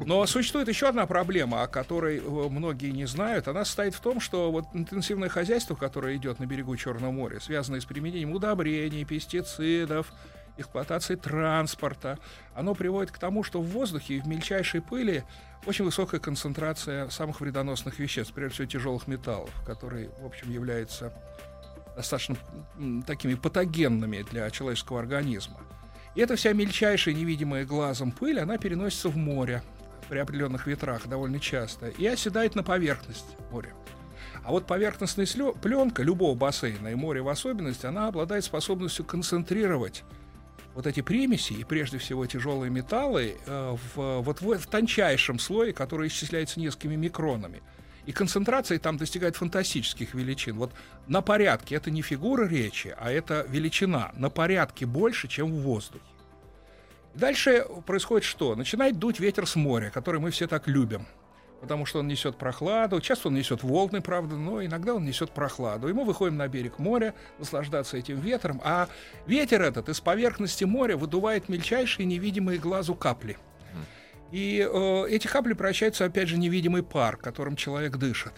Но 0.01 0.27
существует 0.27 0.69
еще 0.69 0.89
одна 0.89 1.07
проблема, 1.07 1.63
о 1.63 1.67
которой 1.67 2.19
э, 2.19 2.21
многие 2.21 2.91
не 2.91 3.07
знают. 3.07 3.49
Она 3.49 3.65
состоит 3.65 3.95
в 3.95 4.01
том, 4.01 4.21
что 4.21 4.53
вот 4.53 4.67
интенсивное 4.75 5.31
хозяйство, 5.31 5.75
которое 5.75 6.15
идет 6.17 6.41
на 6.41 6.45
берегу 6.45 6.77
Черного 6.77 7.11
моря, 7.11 7.41
связанное 7.41 7.81
с 7.81 7.87
применением 7.87 8.33
удобрений, 8.33 9.07
пестицидов, 9.07 10.13
эксплуатацией 10.59 11.19
транспорта, 11.19 12.19
оно 12.55 12.75
приводит 12.75 13.11
к 13.11 13.19
тому, 13.19 13.43
что 13.43 13.63
в 13.63 13.67
воздухе 13.69 14.17
и 14.17 14.21
в 14.21 14.27
мельчайшей 14.27 14.83
пыли 14.83 15.25
очень 15.65 15.87
высокая 15.87 16.21
концентрация 16.21 17.09
самых 17.09 17.41
вредоносных 17.41 17.99
веществ, 17.99 18.35
прежде 18.35 18.57
всего 18.57 18.69
тяжелых 18.69 19.07
металлов, 19.09 19.51
которые, 19.67 20.11
в 20.21 20.27
общем, 20.27 20.53
являются 20.53 21.15
достаточно 21.97 22.37
такими 23.07 23.35
патогенными 23.35 24.21
для 24.31 24.51
человеческого 24.51 25.01
организма. 25.01 25.59
И 26.15 26.21
эта 26.21 26.37
вся 26.37 26.53
мельчайшая, 26.53 27.15
невидимая 27.15 27.65
глазом 27.65 28.13
пыль, 28.13 28.41
она 28.41 28.57
переносится 28.57 29.09
в 29.09 29.17
море 29.17 29.63
при 30.09 30.19
определенных 30.19 30.67
ветрах 30.67 31.07
довольно 31.07 31.41
часто 31.41 31.89
и 31.89 32.07
оседает 32.07 32.55
на 32.55 32.63
поверхность 32.63 33.37
моря. 33.51 33.73
А 34.45 34.51
вот 34.51 34.67
поверхностная 34.67 35.27
пленка 35.53 36.03
любого 36.03 36.35
бассейна, 36.35 36.89
и 36.89 36.95
моря 36.95 37.23
в 37.23 37.29
особенности, 37.29 37.87
она 37.87 38.09
обладает 38.09 38.45
способностью 38.45 39.05
концентрировать 39.05 40.05
вот 40.75 40.87
эти 40.87 41.01
примеси, 41.01 41.55
и 41.55 41.65
прежде 41.65 41.99
всего 41.99 42.27
тяжелые 42.27 42.71
металлы, 42.71 43.37
э, 43.47 43.77
в, 43.95 44.21
вот 44.21 44.41
в, 44.41 44.59
в 44.59 44.67
тончайшем 44.67 45.39
слое, 45.39 45.73
который 45.73 46.09
исчисляется 46.09 46.61
несколькими 46.61 46.97
микронами. 46.97 47.63
И 48.07 48.13
концентрация 48.13 48.79
там 48.79 48.97
достигает 48.97 49.37
фантастических 49.37 50.15
величин. 50.15 50.57
Вот 50.57 50.73
на 51.07 51.23
порядке, 51.23 51.77
это 51.77 51.91
не 51.91 52.03
фигура 52.03 52.47
речи, 52.47 52.95
а 52.99 53.11
это 53.11 53.47
величина, 53.49 54.13
на 54.15 54.31
порядке 54.31 54.85
больше, 54.87 55.29
чем 55.29 55.51
в 55.51 55.63
воздухе. 55.63 56.05
Дальше 57.15 57.65
происходит 57.87 58.25
что? 58.25 58.57
Начинает 58.57 58.99
дуть 58.99 59.21
ветер 59.21 59.47
с 59.47 59.55
моря, 59.57 59.91
который 59.91 60.21
мы 60.21 60.31
все 60.31 60.47
так 60.47 60.67
любим. 60.67 61.07
Потому 61.61 61.87
что 61.87 62.01
он 62.01 62.09
несет 62.09 62.37
прохладу. 62.37 63.01
Часто 63.01 63.29
он 63.29 63.35
несет 63.35 63.63
волны, 63.63 64.03
правда, 64.03 64.37
но 64.37 64.63
иногда 64.63 64.95
он 64.95 65.05
несет 65.05 65.31
прохладу. 65.31 65.89
И 65.89 65.93
мы 65.95 66.05
выходим 66.05 66.37
на 66.37 66.47
берег 66.49 66.79
моря, 66.79 67.15
наслаждаться 67.39 67.97
этим 67.97 68.21
ветром. 68.21 68.61
А 68.65 68.89
ветер 69.27 69.63
этот 69.63 69.89
из 69.89 70.01
поверхности 70.01 70.65
моря 70.65 70.97
выдувает 70.97 71.49
мельчайшие 71.49 72.05
невидимые 72.05 72.59
глазу 72.59 72.95
капли. 72.95 73.39
И 74.33 74.67
э, 74.69 75.07
эти 75.09 75.27
капли 75.27 75.53
превращаются, 75.53 76.05
опять 76.05 76.29
же, 76.29 76.37
невидимый 76.37 76.83
пар, 76.83 77.17
которым 77.17 77.57
человек 77.57 77.97
дышит. 77.97 78.33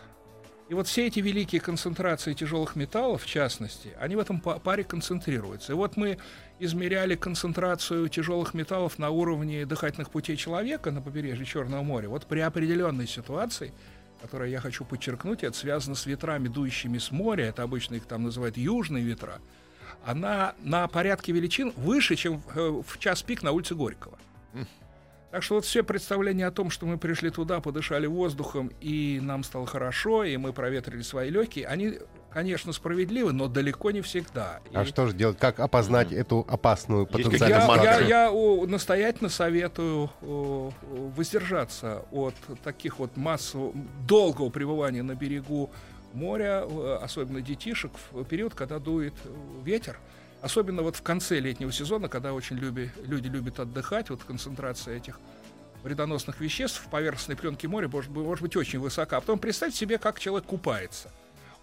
И 0.69 0.75
вот 0.75 0.89
все 0.89 1.07
эти 1.07 1.21
великие 1.21 1.61
концентрации 1.61 2.35
тяжелых 2.35 2.75
металлов, 2.75 3.23
в 3.23 3.27
частности, 3.27 3.93
они 4.01 4.17
в 4.17 4.19
этом 4.19 4.41
па- 4.41 4.59
паре 4.59 4.83
концентрируются. 4.83 5.73
И 5.73 5.77
вот 5.77 5.97
мы 5.97 6.19
измеряли 6.59 7.15
концентрацию 7.15 8.09
тяжелых 8.09 8.53
металлов 8.53 8.99
на 8.99 9.11
уровне 9.11 9.65
дыхательных 9.65 10.11
путей 10.11 10.37
человека 10.37 10.91
на 10.91 11.01
побережье 11.01 11.45
Черного 11.45 11.83
моря. 11.83 12.09
Вот 12.09 12.27
при 12.27 12.41
определенной 12.41 13.07
ситуации, 13.07 13.73
которую 14.21 14.51
я 14.51 14.61
хочу 14.61 14.85
подчеркнуть, 14.85 15.45
это 15.45 15.57
связано 15.57 15.95
с 15.95 16.05
ветрами, 16.05 16.49
дующими 16.49 16.99
с 16.99 17.13
моря, 17.13 17.45
это 17.45 17.63
обычно 17.63 17.95
их 17.95 18.07
там 18.07 18.25
называют 18.25 18.57
южные 18.57 19.05
ветра, 19.05 19.41
она 20.05 20.55
на 20.63 20.89
порядке 20.89 21.31
величин 21.31 21.73
выше, 21.77 22.17
чем 22.17 22.43
э, 22.55 22.83
в 22.85 22.99
час 22.99 23.23
пик 23.23 23.45
на 23.45 23.53
улице 23.53 23.77
Горького. 23.77 24.19
Так 25.37 25.43
что 25.43 25.57
вот 25.57 25.67
все 25.67 25.83
представления 25.83 26.47
о 26.47 26.51
том, 26.51 26.71
что 26.71 26.87
мы 26.87 26.97
пришли 26.97 27.29
туда, 27.29 27.61
подышали 27.61 28.07
воздухом, 28.07 28.73
и 28.81 29.21
нам 29.23 29.45
стало 29.45 29.67
хорошо, 29.67 30.25
и 30.25 30.39
мы 30.39 30.55
проветрили 30.55 31.03
свои 31.03 31.29
легкие, 31.29 31.67
они, 31.67 31.99
конечно, 32.31 32.73
справедливы, 32.73 33.33
но 33.33 33.47
далеко 33.47 33.91
не 33.91 34.01
всегда. 34.01 34.61
А 34.73 34.83
И 34.83 34.87
что 34.87 35.07
же 35.07 35.15
делать? 35.15 35.37
Как 35.37 35.61
опознать 35.61 36.11
эту 36.11 36.47
опасную 36.49 37.07
потенциальную 37.07 37.83
я, 37.83 37.99
я, 37.99 38.07
я, 38.07 38.33
о, 38.33 38.65
настоятельно 38.67 39.29
советую 39.29 40.11
о, 40.23 40.73
воздержаться 41.15 42.07
от 42.11 42.35
таких 42.65 42.99
вот 42.99 43.15
массового, 43.19 43.75
долгого 44.09 44.49
пребывания 44.49 45.03
на 45.03 45.15
берегу 45.15 45.71
моря, 46.15 46.67
особенно 47.03 47.43
детишек, 47.43 47.93
в 48.11 48.25
период, 48.25 48.55
когда 48.55 48.79
дует 48.79 49.13
ветер. 49.63 49.99
Особенно 50.43 50.83
вот 50.83 50.97
в 50.97 51.03
конце 51.03 51.41
летнего 51.41 51.73
сезона, 51.73 52.09
когда 52.09 52.33
очень 52.33 52.57
люби, 52.57 52.91
люди 53.05 53.29
любят 53.29 53.59
отдыхать, 53.59 54.11
вот 54.11 54.23
концентрация 54.23 54.97
этих 54.97 55.19
вредоносных 55.83 56.41
веществ 56.41 56.83
в 56.85 56.89
поверхностной 56.91 57.37
пленке 57.37 57.69
моря 57.69 57.89
может, 57.89 58.11
быть- 58.11 58.25
может 58.25 58.43
быть 58.43 58.57
очень 58.57 58.79
высока. 58.79 59.17
А 59.17 59.21
потом 59.21 59.39
представьте 59.39 59.79
себе, 59.79 59.99
как 59.99 60.19
человек 60.19 60.47
купается. 60.47 61.11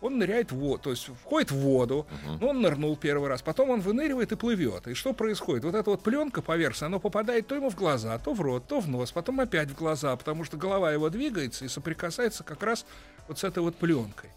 Он 0.02 0.18
ныряет 0.18 0.52
в 0.52 0.58
воду, 0.58 0.84
то 0.84 0.90
есть 0.90 1.10
входит 1.24 1.52
в 1.52 1.56
воду, 1.56 2.06
ну, 2.42 2.50
он 2.50 2.62
нырнул 2.62 2.98
первый 2.98 3.30
раз, 3.30 3.42
потом 3.42 3.70
он 3.70 3.80
выныривает 3.80 4.34
и 4.34 4.36
плывет. 4.36 4.86
И 4.90 4.96
что 4.96 5.14
происходит? 5.14 5.64
Вот 5.64 5.76
эта 5.76 5.90
вот 5.90 6.04
пленка 6.04 6.42
поверхностная, 6.42 6.88
она 6.88 7.00
попадает 7.00 7.48
то 7.48 7.56
ему 7.56 7.70
в 7.70 7.76
глаза, 7.76 8.18
то 8.20 8.34
в 8.34 8.42
рот, 8.42 8.68
то 8.68 8.82
в 8.82 8.90
нос, 8.90 9.14
потом 9.14 9.40
опять 9.40 9.70
в 9.70 9.76
глаза, 9.76 10.14
потому 10.18 10.44
что 10.44 10.58
голова 10.58 10.92
его 10.92 11.10
двигается 11.10 11.64
и 11.64 11.70
соприкасается 11.70 12.44
как 12.44 12.62
раз 12.64 12.86
вот 13.30 13.40
с 13.40 13.46
этой 13.46 13.64
вот 13.64 13.78
пленкой. 13.78 14.30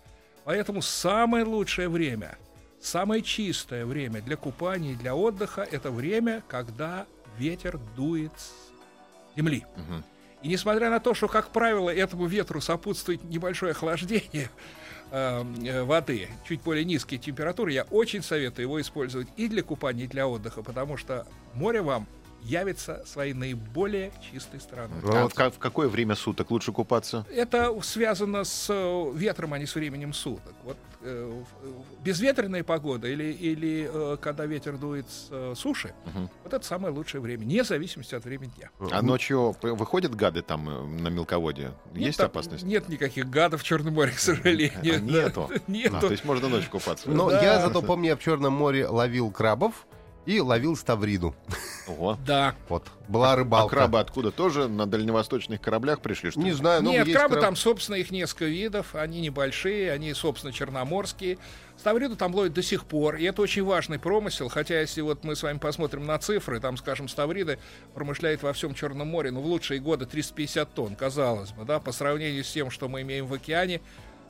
Поэтому 0.45 0.83
самое 0.83 1.45
лучшее 1.45 1.89
время, 1.89 2.39
самое 2.87 3.23
чистое 3.23 3.85
время 3.85 4.23
для 4.23 4.37
купания 4.37 4.93
и 4.93 4.97
для 4.97 5.15
отдыха– 5.15 5.67
это 5.71 5.91
время, 5.91 6.43
когда 6.49 7.07
ветер 7.37 7.79
дует 7.97 8.33
с 8.37 9.37
земли. 9.37 9.65
Мгм. 9.77 10.05
И 10.43 10.49
несмотря 10.49 10.91
на 10.91 11.01
то, 11.01 11.15
что, 11.15 11.29
как 11.29 11.51
правило, 11.51 11.91
этому 11.91 12.27
ветру 12.27 12.61
сопутствует 12.61 13.25
небольшое 13.25 13.73
охлаждение 13.73 14.51
э, 15.11 15.45
э, 15.65 15.83
воды, 15.83 16.29
чуть 16.47 16.63
более 16.63 16.85
низкие 16.85 17.19
температуры, 17.19 17.73
я 17.73 17.85
очень 17.85 18.23
советую 18.23 18.65
его 18.65 18.81
использовать 18.81 19.29
и 19.37 19.49
для 19.49 19.63
купания, 19.63 20.05
и 20.05 20.09
для 20.09 20.29
отдыха, 20.29 20.63
потому 20.63 20.97
что 20.97 21.27
море 21.55 21.83
вам 21.83 22.07
явится 22.43 23.03
своей 23.07 23.33
наиболее 23.35 24.13
чистой 24.33 24.61
стороной. 24.61 24.99
Ну, 25.03 25.17
А 25.17 25.23
вот 25.25 25.33
в, 25.33 25.35
ка- 25.35 25.51
в 25.51 25.59
какое 25.59 25.89
время 25.89 26.15
суток 26.15 26.51
лучше 26.51 26.73
купаться? 26.73 27.27
Это 27.33 27.73
связано 27.83 28.45
с 28.45 28.67
э, 28.71 29.13
ветром, 29.15 29.53
а 29.55 29.59
не 29.59 29.67
с 29.67 29.75
временем 29.75 30.13
суток. 30.13 30.55
Вот 30.65 30.77
э, 31.03 31.43
безветренная 32.05 32.63
погода 32.65 33.09
или, 33.09 33.25
или 33.33 33.91
э, 33.93 34.17
когда 34.21 34.47
ветер 34.47 34.77
дует 34.79 35.07
с 35.09 35.29
э, 35.31 35.55
суши, 35.57 35.93
Мгм. 36.07 36.31
вот 36.45 36.53
это 36.55 36.65
самое 36.65 36.95
лучшее 36.95 37.21
время, 37.21 37.43
вне 37.45 37.65
зависимости 37.65 38.15
от 38.15 38.25
времени 38.25 38.51
дня. 38.57 38.71
А 38.93 39.03
ночью 39.03 39.57
выходят 39.63 40.15
гады 40.15 40.43
там 40.43 40.69
э, 40.69 40.87
на 41.03 41.09
мелководье? 41.09 41.73
Нет 41.95 42.07
Есть 42.07 42.19
там- 42.19 42.27
опасность? 42.27 42.63
Нет 42.65 42.89
никаких 42.89 43.29
гадов 43.29 43.63
в 43.63 43.65
Черном 43.65 43.95
море, 43.95 44.13
к 44.13 44.19
сожалению. 44.19 44.73
А, 44.97 45.01
нету? 45.01 45.51
Нету. 45.67 45.97
А, 45.97 46.01
то 46.01 46.11
есть 46.11 46.25
можно 46.25 46.49
ночью 46.49 46.71
купаться? 46.71 47.11
Но 47.11 47.31
Да. 47.31 47.43
я 47.43 47.61
зато 47.61 47.83
помню, 47.83 48.11
я 48.11 48.17
в 48.17 48.21
Черном 48.21 48.53
море 48.53 48.87
ловил 48.87 49.31
крабов 49.31 49.87
и 50.27 50.41
ловил 50.41 50.77
ставриду. 50.77 51.35
Ого. 51.87 52.19
Да. 52.27 52.55
Вот. 52.69 52.85
Была 53.09 53.33
А 53.35 53.37
рыбалка. 53.37 53.77
крабы 53.77 54.01
откуда? 54.01 54.33
Тоже 54.33 54.67
на 54.69 54.87
дальневосточных 54.87 55.61
кораблях 55.61 56.01
пришли? 56.01 56.31
Что 56.33 56.41
Не 56.41 56.51
знаю, 56.53 56.83
но 56.83 56.91
Нет, 56.91 57.07
есть 57.07 57.17
крабы 57.17 57.37
краб- 57.37 57.41
там, 57.43 57.57
собственно, 57.57 57.95
их 57.97 58.11
несколько 58.11 58.47
видов. 58.47 58.95
Они 58.97 59.21
небольшие, 59.21 59.93
они, 59.93 60.13
собственно, 60.13 60.53
черноморские. 60.53 61.39
Ставриду 61.79 62.17
там 62.17 62.35
ловят 62.35 62.55
до 62.55 62.63
сих 62.63 62.85
пор. 62.87 63.17
И 63.17 63.25
это 63.25 63.41
очень 63.43 63.63
важный 63.63 64.01
промысел. 64.01 64.49
Хотя, 64.49 64.81
если 64.81 65.01
вот 65.03 65.23
мы 65.23 65.37
с 65.37 65.43
вами 65.45 65.59
посмотрим 65.59 66.05
на 66.07 66.19
цифры, 66.19 66.59
там, 66.59 66.77
скажем, 66.77 67.07
Ставриды 67.09 67.59
промышляет 67.95 68.43
во 68.43 68.53
всем 68.53 68.75
Черном 68.75 69.07
море, 69.09 69.31
ну, 69.31 69.41
в 69.41 69.47
лучшие 69.47 69.79
годы 69.79 70.07
350 70.07 70.75
тонн, 70.75 70.97
казалось 70.97 71.53
бы, 71.53 71.65
да, 71.65 71.79
по 71.79 71.93
сравнению 71.93 72.43
с 72.43 72.51
тем, 72.51 72.71
что 72.71 72.89
мы 72.89 73.03
имеем 73.03 73.27
в 73.27 73.33
океане, 73.35 73.81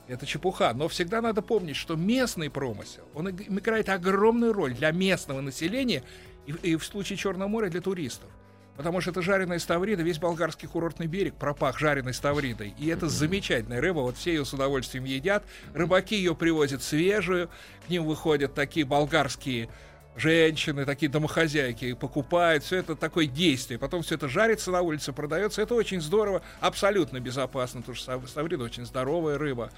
это 0.07 0.25
чепуха. 0.25 0.73
Но 0.73 0.87
всегда 0.87 1.21
надо 1.21 1.41
помнить, 1.41 1.75
что 1.75 1.95
местный 1.95 2.49
промысел, 2.49 3.03
он 3.13 3.29
иг- 3.29 3.49
играет 3.49 3.89
огромную 3.89 4.53
роль 4.53 4.73
для 4.73 4.91
местного 4.91 5.41
населения 5.41 6.03
и, 6.45 6.51
и 6.51 6.75
в 6.75 6.85
случае 6.85 7.17
Черного 7.17 7.47
моря 7.47 7.69
для 7.69 7.81
туристов. 7.81 8.29
Потому 8.77 9.01
что 9.01 9.09
это 9.09 9.23
жареная 9.23 9.57
ставрида, 9.57 10.03
весь 10.03 10.19
болгарский 10.19 10.67
курортный 10.67 11.07
берег 11.07 11.33
пропах 11.33 11.79
жареной 11.79 12.13
ставридой. 12.13 12.75
И 12.77 12.87
это 12.87 13.09
замечательная 13.09 13.81
рыба, 13.81 14.01
вот 14.01 14.17
все 14.17 14.35
ее 14.35 14.45
с 14.45 14.53
удовольствием 14.53 15.03
едят. 15.03 15.43
Рыбаки 15.73 16.15
ее 16.15 16.35
привозят 16.35 16.83
свежую, 16.83 17.49
к 17.87 17.89
ним 17.89 18.05
выходят 18.05 18.53
такие 18.53 18.85
болгарские 18.85 19.69
женщины, 20.17 20.85
такие 20.85 21.09
домохозяйки, 21.09 21.93
покупают, 21.93 22.63
все 22.63 22.77
это 22.77 22.95
такое 22.95 23.27
действие. 23.27 23.79
Потом 23.79 24.01
все 24.01 24.15
это 24.15 24.27
жарится 24.27 24.71
на 24.71 24.81
улице, 24.81 25.13
продается. 25.13 25.61
Это 25.61 25.75
очень 25.75 26.01
здорово, 26.01 26.41
абсолютно 26.59 27.19
безопасно, 27.19 27.81
потому 27.81 27.95
что 27.95 28.03
став- 28.03 28.29
ставрида 28.29 28.63
очень 28.63 28.85
здоровая 28.85 29.37
рыба. 29.37 29.71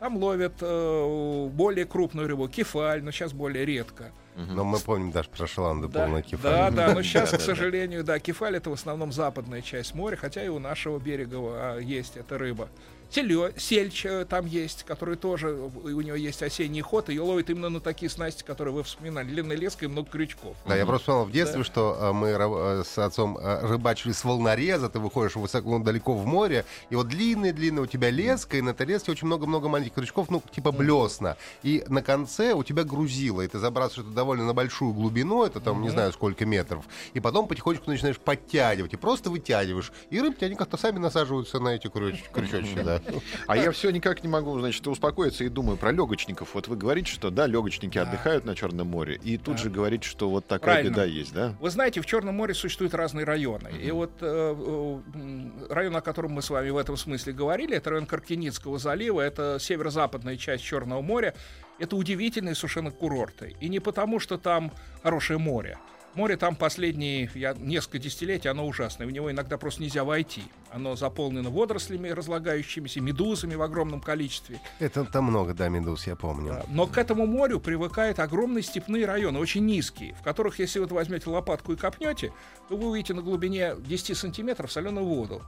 Там 0.00 0.16
ловят 0.16 0.54
э, 0.60 1.48
более 1.52 1.84
крупную 1.84 2.26
рыбу, 2.26 2.48
кефаль, 2.48 3.04
но 3.04 3.12
сейчас 3.12 3.32
более 3.32 3.64
редко. 3.64 4.10
Но 4.34 4.64
мы 4.64 4.78
помним 4.80 5.12
даже 5.12 5.28
про 5.28 5.46
шаланды 5.46 5.86
Да, 5.88 6.00
полная 6.00 6.22
да, 6.22 6.28
кефаль. 6.28 6.72
да, 6.72 6.94
но 6.94 7.02
сейчас, 7.02 7.30
к 7.30 7.40
сожалению, 7.40 8.02
да, 8.02 8.18
кефаль 8.18 8.56
это 8.56 8.70
в 8.70 8.72
основном 8.72 9.12
западная 9.12 9.60
часть 9.60 9.94
моря, 9.94 10.16
хотя 10.16 10.42
и 10.42 10.48
у 10.48 10.58
нашего 10.58 10.98
берега 10.98 11.36
а, 11.38 11.78
есть 11.78 12.16
эта 12.16 12.38
рыба. 12.38 12.68
Селё, 13.14 13.50
сельч 13.58 14.06
э, 14.06 14.24
там 14.24 14.46
есть, 14.46 14.84
который 14.84 15.16
тоже, 15.16 15.48
э, 15.48 15.52
у 15.90 16.00
него 16.00 16.16
есть 16.16 16.42
осенний 16.42 16.80
ход, 16.80 17.10
ее 17.10 17.20
ловит 17.20 17.50
именно 17.50 17.68
на 17.68 17.80
такие 17.80 18.08
снасти, 18.08 18.42
которые 18.42 18.72
вы 18.72 18.82
вспоминали, 18.84 19.26
длинная 19.26 19.54
леска 19.56 19.84
и 19.84 19.88
много 19.88 20.08
крючков. 20.08 20.56
Да, 20.66 20.74
я 20.76 20.86
просто 20.86 21.02
вспомнил 21.12 21.24
в 21.26 21.30
детстве, 21.30 21.58
Да. 21.58 21.64
что 21.64 21.98
э, 22.00 22.12
мы 22.12 22.84
с 22.84 22.96
отцом 22.96 23.38
рыбачили 23.38 24.12
с 24.12 24.24
волнореза, 24.24 24.88
ты 24.88 24.98
выходишь 24.98 25.36
высоко, 25.36 25.78
далеко 25.78 26.14
в 26.14 26.24
море, 26.24 26.64
и 26.88 26.94
вот 26.96 27.08
длинная-длинная 27.08 27.82
у 27.82 27.86
тебя 27.86 28.08
леска, 28.08 28.56
и 28.56 28.62
на 28.62 28.70
этой 28.70 28.86
леске 28.86 29.12
очень 29.12 29.26
много-много 29.26 29.68
маленьких 29.68 29.92
крючков, 29.92 30.30
ну, 30.30 30.42
типа 30.50 30.72
блесна. 30.72 31.36
И 31.62 31.84
на 31.88 32.00
конце 32.02 32.54
у 32.54 32.62
тебя 32.64 32.82
грузило, 32.84 33.42
и 33.42 33.46
ты 33.48 33.58
забрасываешь 33.58 34.06
это 34.06 34.16
довольно 34.16 34.46
на 34.46 34.54
большую 34.54 34.94
глубину, 34.94 35.44
это 35.44 35.60
там 35.60 35.82
не 35.82 35.90
знаю 35.90 36.12
сколько 36.14 36.46
метров, 36.46 36.86
и 37.12 37.20
потом 37.20 37.46
потихонечку 37.46 37.90
начинаешь 37.90 38.18
подтягивать, 38.18 38.94
и 38.94 38.96
просто 38.96 39.28
вытягиваешь, 39.28 39.92
и 40.08 40.18
рыбки, 40.18 40.44
они 40.44 40.54
как-то 40.54 40.78
сами 40.78 40.98
насаживаются 40.98 41.60
на 41.60 41.70
эти 41.74 41.88
крюч- 41.88 42.24
крючочки, 42.32 42.80
да. 42.82 43.01
А 43.46 43.56
я 43.56 43.70
все 43.72 43.90
никак 43.90 44.22
не 44.22 44.28
могу, 44.28 44.58
значит, 44.60 44.86
успокоиться 44.86 45.44
и 45.44 45.48
думаю 45.48 45.76
про 45.76 45.92
легочников. 45.92 46.54
Вот 46.54 46.68
вы 46.68 46.76
говорите, 46.76 47.10
что 47.12 47.30
да, 47.30 47.46
легочники 47.46 47.96
Да. 47.98 48.02
отдыхают 48.02 48.44
на 48.44 48.54
Черном 48.54 48.88
море, 48.88 49.18
и 49.22 49.36
тут 49.38 49.56
Да. 49.56 49.62
же 49.62 49.70
говорите, 49.70 50.06
что 50.08 50.30
вот 50.30 50.46
такая 50.46 50.74
Правильно. 50.76 50.90
беда 50.92 51.04
есть, 51.04 51.32
да? 51.32 51.54
Вы 51.60 51.70
знаете, 51.70 52.00
в 52.00 52.06
Черном 52.06 52.34
море 52.36 52.54
существуют 52.54 52.94
разные 52.94 53.24
районы. 53.24 53.70
И 53.82 53.90
вот 53.90 54.12
э, 54.20 54.54
э, 54.56 55.72
район, 55.72 55.96
о 55.96 56.00
котором 56.00 56.32
мы 56.32 56.42
с 56.42 56.50
вами 56.50 56.70
в 56.70 56.76
этом 56.76 56.96
смысле 56.96 57.32
говорили, 57.32 57.76
это 57.76 57.90
район 57.90 58.06
Каркиницкого 58.06 58.78
залива, 58.78 59.20
это 59.20 59.58
северо-западная 59.60 60.36
часть 60.36 60.64
Черного 60.64 61.00
моря. 61.02 61.34
Это 61.78 61.96
удивительные 61.96 62.54
совершенно 62.54 62.90
курорты. 62.90 63.56
И 63.60 63.68
не 63.68 63.80
потому, 63.80 64.20
что 64.20 64.38
там 64.38 64.72
хорошее 65.02 65.38
море. 65.38 65.78
Море 66.14 66.36
там 66.36 66.56
последние 66.56 67.30
я, 67.34 67.54
несколько 67.54 67.98
десятилетий, 67.98 68.48
оно 68.48 68.66
ужасное. 68.66 69.06
В 69.06 69.10
него 69.10 69.30
иногда 69.30 69.56
просто 69.56 69.82
нельзя 69.82 70.04
войти. 70.04 70.42
Оно 70.70 70.94
заполнено 70.94 71.48
водорослями 71.48 72.08
разлагающимися, 72.08 73.00
медузами 73.00 73.54
в 73.54 73.62
огромном 73.62 74.00
количестве. 74.00 74.60
Это 74.78 75.04
там 75.04 75.24
много, 75.24 75.54
да, 75.54 75.68
медуз, 75.68 76.06
я 76.06 76.14
помню. 76.14 76.52
Да. 76.52 76.64
Но 76.68 76.86
к 76.86 76.98
этому 76.98 77.26
морю 77.26 77.60
привыкают 77.60 78.18
огромные 78.18 78.62
степные 78.62 79.06
районы, 79.06 79.38
очень 79.38 79.64
низкие, 79.64 80.14
в 80.14 80.22
которых, 80.22 80.58
если 80.58 80.80
вот 80.80 80.92
возьмете 80.92 81.30
лопатку 81.30 81.72
и 81.72 81.76
копнете, 81.76 82.32
то 82.68 82.76
вы 82.76 82.90
увидите 82.90 83.14
на 83.14 83.22
глубине 83.22 83.74
10 83.78 84.16
сантиметров 84.16 84.70
соленую 84.70 85.06
воду. 85.06 85.42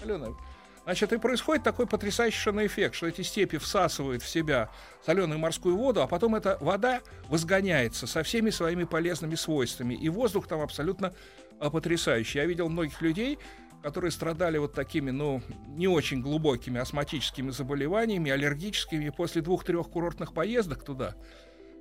Соленую. 0.00 0.36
Значит, 0.84 1.12
и 1.12 1.18
происходит 1.18 1.62
такой 1.62 1.86
потрясающий 1.86 2.50
эффект, 2.50 2.94
что 2.94 3.06
эти 3.06 3.22
степи 3.22 3.58
всасывают 3.58 4.22
в 4.22 4.28
себя 4.28 4.70
соленую 5.04 5.38
морскую 5.38 5.76
воду, 5.76 6.02
а 6.02 6.06
потом 6.06 6.34
эта 6.34 6.56
вода 6.60 7.00
возгоняется 7.28 8.06
со 8.06 8.22
всеми 8.22 8.50
своими 8.50 8.84
полезными 8.84 9.34
свойствами. 9.34 9.94
И 9.94 10.08
воздух 10.08 10.48
там 10.48 10.60
абсолютно 10.60 11.12
а, 11.58 11.70
потрясающий. 11.70 12.38
Я 12.38 12.46
видел 12.46 12.68
многих 12.68 13.02
людей, 13.02 13.38
которые 13.82 14.10
страдали 14.10 14.58
вот 14.58 14.72
такими, 14.74 15.10
ну, 15.10 15.42
не 15.68 15.86
очень 15.86 16.20
глубокими 16.22 16.80
астматическими 16.80 17.50
заболеваниями, 17.50 18.30
аллергическими, 18.30 19.10
после 19.10 19.42
двух-трех 19.42 19.88
курортных 19.88 20.32
поездок 20.34 20.84
туда, 20.84 21.14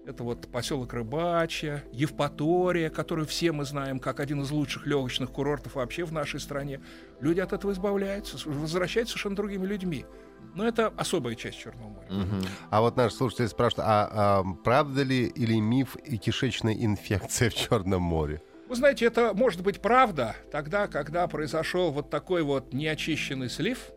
это 0.06 0.24
вот 0.24 0.52
поселок 0.52 0.94
Рыбачья, 0.94 1.84
Евпатория, 1.92 2.90
которую 2.90 3.28
все 3.28 3.52
мы 3.52 3.64
знаем 3.66 4.00
как 4.00 4.20
один 4.20 4.42
из 4.42 4.50
лучших 4.50 4.88
легочных 4.88 5.30
курортов 5.30 5.76
вообще 5.76 6.04
в 6.04 6.12
нашей 6.12 6.40
стране. 6.40 6.82
Люди 7.22 7.40
от 7.40 7.54
этого 7.54 7.72
избавляются, 7.72 8.38
возвращаются 8.50 9.14
совершенно 9.14 9.36
другими 9.36 9.66
людьми. 9.66 10.06
Но 10.56 10.68
это 10.68 10.94
особая 10.98 11.36
часть 11.36 11.60
Черного 11.60 11.90
моря. 11.90 12.08
Мгм. 12.10 12.42
А 12.70 12.82
вот 12.82 12.98
наш 12.98 13.14
слушатель 13.14 13.48
спрашивает, 13.48 13.88
а, 13.88 14.10
а 14.12 14.44
правда 14.64 15.04
ли 15.04 15.28
или 15.28 15.60
миф 15.60 15.96
и 15.98 16.18
кишечная 16.18 16.74
инфекция 16.74 17.50
в 17.50 17.54
Черном 17.56 18.02
море? 18.02 18.42
Вы 18.68 18.76
знаете, 18.76 19.06
это 19.06 19.34
может 19.34 19.62
быть 19.62 19.82
правда 19.82 20.36
тогда, 20.52 20.88
когда 20.88 21.28
произошел 21.28 21.92
вот 21.92 22.10
такой 22.10 22.44
вот 22.44 22.74
неочищенный 22.74 23.50
слив, 23.50 23.92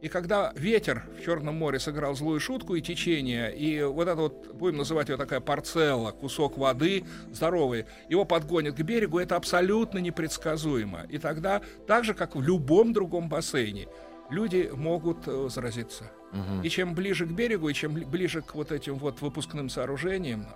и 0.00 0.08
когда 0.08 0.52
ветер 0.54 1.04
в 1.18 1.24
Черном 1.24 1.54
море 1.54 1.78
сыграл 1.78 2.14
злую 2.14 2.38
шутку 2.38 2.74
и 2.74 2.82
течение, 2.82 3.56
и 3.56 3.82
вот 3.82 4.06
это 4.06 4.16
вот, 4.16 4.54
будем 4.54 4.76
называть 4.76 5.08
его 5.08 5.16
такая 5.16 5.40
парцелла, 5.40 6.10
кусок 6.10 6.58
воды 6.58 7.04
здоровый, 7.32 7.86
его 8.08 8.24
подгонят 8.24 8.76
к 8.76 8.82
берегу, 8.82 9.18
это 9.18 9.36
абсолютно 9.36 9.98
непредсказуемо. 9.98 11.06
И 11.08 11.18
тогда, 11.18 11.62
так 11.86 12.04
же, 12.04 12.12
как 12.12 12.36
в 12.36 12.42
любом 12.42 12.92
другом 12.92 13.28
бассейне, 13.28 13.88
люди 14.30 14.70
могут 14.74 15.26
э, 15.26 15.48
заразиться. 15.50 16.10
Мгм. 16.32 16.62
И 16.62 16.68
чем 16.68 16.94
ближе 16.94 17.26
к 17.26 17.30
берегу, 17.30 17.68
и 17.68 17.74
чем 17.74 17.96
бли- 17.96 18.06
ближе 18.06 18.42
к 18.42 18.54
вот 18.54 18.72
этим 18.72 18.96
вот 18.96 19.22
выпускным 19.22 19.68
сооружениям, 19.68 20.46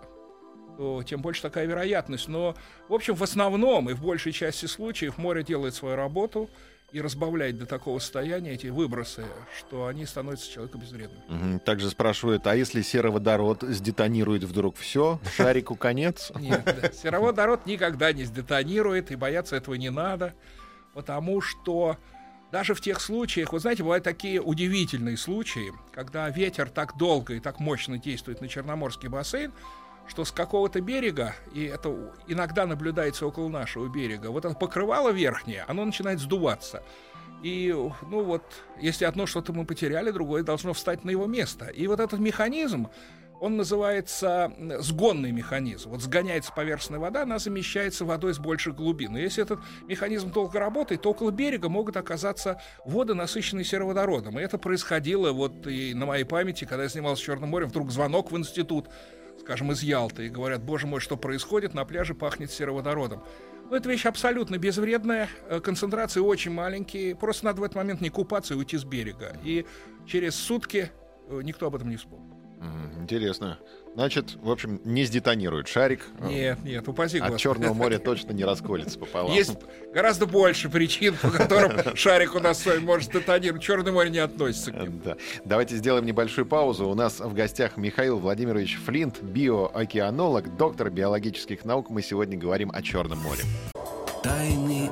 то 0.77 1.03
тем 1.03 1.23
больше 1.23 1.43
такая 1.43 1.67
вероятность. 1.67 2.29
Но, 2.29 2.55
в 2.89 2.95
общем, 2.95 3.15
в 3.15 3.23
основном 3.23 3.91
и 3.91 3.95
в 3.95 4.03
большей 4.03 4.33
части 4.33 4.67
случаев 4.67 5.19
море 5.19 5.43
делает 5.43 5.75
свою 5.75 5.97
работу 5.97 6.51
и 6.91 7.01
разбавляет 7.03 7.59
до 7.59 7.67
такого 7.67 7.99
состояния 7.99 8.53
эти 8.53 8.69
выбросы, 8.69 9.27
что 9.59 9.87
они 9.87 10.07
становятся 10.07 10.51
человеку 10.51 10.79
безвредными. 10.79 11.23
Мгм. 11.29 11.61
Также 11.61 11.91
спрашивают, 11.91 12.47
а 12.47 12.57
если 12.57 12.81
сероводород 12.81 13.63
сдетонирует 13.63 14.45
вдруг 14.45 14.77
все, 14.77 15.21
шарику 15.37 15.77
конец? 15.77 16.33
Нет, 16.41 16.63
да. 16.65 16.91
сероводород 16.91 17.67
никогда 17.67 18.13
не 18.13 18.25
сдетонирует, 18.25 19.11
и 19.11 19.17
бояться 19.17 19.57
этого 19.57 19.75
не 19.75 19.91
надо, 19.91 20.35
потому 20.95 21.43
что 21.43 21.99
даже 22.51 22.75
в 22.75 22.81
тех 22.81 23.03
случаях, 23.03 23.53
вы 23.53 23.61
знаете, 23.61 23.83
бывают 23.83 24.05
такие 24.05 24.41
удивительные 24.41 25.19
случаи, 25.19 25.75
когда 25.93 26.31
ветер 26.31 26.71
так 26.71 26.97
долго 26.97 27.35
и 27.35 27.41
так 27.41 27.61
мощно 27.61 27.99
действует 27.99 28.41
на 28.41 28.49
Черноморский 28.49 29.11
бассейн, 29.11 29.53
что 30.09 30.25
с 30.25 30.33
какого-то 30.33 30.81
берега, 30.81 31.35
и 31.55 31.65
это 31.65 31.95
иногда 32.27 32.67
наблюдается 32.67 33.27
около 33.27 33.49
нашего 33.49 33.89
берега, 33.89 34.29
вот 34.29 34.45
это 34.45 34.55
покрывало 34.55 35.11
верхнее, 35.11 35.65
оно 35.69 35.85
начинает 35.85 36.19
сдуваться. 36.21 36.83
И, 37.43 37.73
ну 38.11 38.25
вот, 38.25 38.43
если 38.81 39.05
одно 39.05 39.27
что-то 39.27 39.53
мы 39.53 39.65
потеряли, 39.65 40.11
другое 40.11 40.43
должно 40.43 40.73
встать 40.73 41.05
на 41.05 41.11
его 41.11 41.27
место. 41.27 41.67
И 41.67 41.87
вот 41.87 42.01
этот 42.01 42.19
механизм, 42.19 42.89
он 43.41 43.57
называется 43.57 44.53
сгонный 44.81 45.31
механизм. 45.31 45.91
Вот 45.91 46.03
сгоняется 46.03 46.53
поверхностная 46.53 46.99
вода, 46.99 47.23
она 47.23 47.39
замещается 47.39 48.05
водой 48.05 48.35
с 48.35 48.39
больших 48.39 48.75
глубин. 48.75 49.17
И 49.17 49.21
если 49.21 49.45
этот 49.45 49.61
механизм 49.87 50.33
долго 50.33 50.59
работает, 50.59 51.03
то 51.03 51.11
около 51.11 51.31
берега 51.31 51.69
могут 51.69 51.97
оказаться 51.97 52.61
воды, 52.85 53.15
насыщенные 53.15 53.65
сероводородом. 53.65 54.39
И 54.41 54.43
это 54.43 54.59
происходило 54.59 55.31
вот 55.33 55.67
и 55.69 55.95
на 55.95 56.07
моей 56.07 56.25
памяти, 56.25 56.65
когда 56.65 56.85
я 56.85 56.89
занимался 56.89 57.23
Черным 57.23 57.51
морем, 57.51 57.69
вдруг 57.69 57.93
звонок 57.93 58.33
в 58.33 58.37
институт. 58.37 58.89
Скажем, 59.49 59.73
из 59.73 59.83
Ялты, 59.83 60.27
и 60.27 60.29
говорят, 60.29 60.63
боже 60.63 60.87
мой, 60.87 61.01
что 61.01 61.17
происходит, 61.17 61.73
на 61.73 61.87
пляже 61.87 62.13
пахнет 62.13 62.51
сероводородом. 62.51 63.25
Ну, 63.71 63.77
это 63.77 63.89
вещь 63.89 64.05
абсолютно 64.05 64.59
безвредная, 64.59 65.31
э, 65.49 65.61
концентрации 65.61 66.21
очень 66.21 66.51
маленькие, 66.51 67.17
просто 67.17 67.47
надо 67.47 67.63
в 67.63 67.65
этот 67.65 67.77
момент 67.77 68.03
не 68.03 68.11
купаться 68.11 68.53
и 68.53 68.59
уйти 68.59 68.77
с 68.77 68.85
берега. 68.85 69.39
И 69.43 69.65
через 70.07 70.35
сутки 70.35 70.91
э, 71.29 71.41
никто 71.43 71.67
об 71.67 71.77
этом 71.77 71.89
не 71.89 71.97
вспомнит. 71.97 72.37
Интересно. 73.01 73.59
Значит, 73.95 74.37
в 74.41 74.51
общем, 74.51 74.81
не 74.85 75.05
сдетонирует 75.05 75.69
шарик. 75.69 76.03
Нет, 76.21 76.63
нет, 76.63 76.87
упаси 76.87 77.19
От. 77.19 77.37
Черного 77.39 77.75
моря 77.75 77.99
точно 77.99 78.33
не 78.33 78.45
расколется 78.45 78.99
пополам. 78.99 79.33
Есть 79.33 79.57
гораздо 79.93 80.27
больше 80.27 80.69
причин, 80.69 81.17
по 81.21 81.31
которым 81.31 81.97
шарик 81.97 82.35
у 82.35 82.41
нас 82.41 82.63
с 82.63 82.67
вами 82.67 82.79
может 82.79 83.13
детонировать. 83.13 83.63
Черное 83.63 83.93
море 83.93 84.11
не 84.11 84.19
относится 84.19 84.73
к 84.73 84.81
ним. 84.81 85.01
Да. 85.05 85.17
Давайте 85.45 85.77
сделаем 85.77 86.07
небольшую 86.07 86.47
паузу. 86.47 86.89
У 86.89 86.95
нас 86.95 87.21
в 87.21 87.35
гостях 87.35 87.77
Михаил 87.77 88.19
Владимирович 88.19 88.79
Флинт, 88.85 89.21
биоокеанолог, 89.23 90.57
доктор 90.57 90.91
биологических 90.91 91.65
наук. 91.65 91.91
Мы 91.91 92.03
сегодня 92.03 92.39
говорим 92.39 92.71
о 92.73 92.83
Черном 92.83 93.19
море. 93.19 93.43
Тайны 94.23 94.91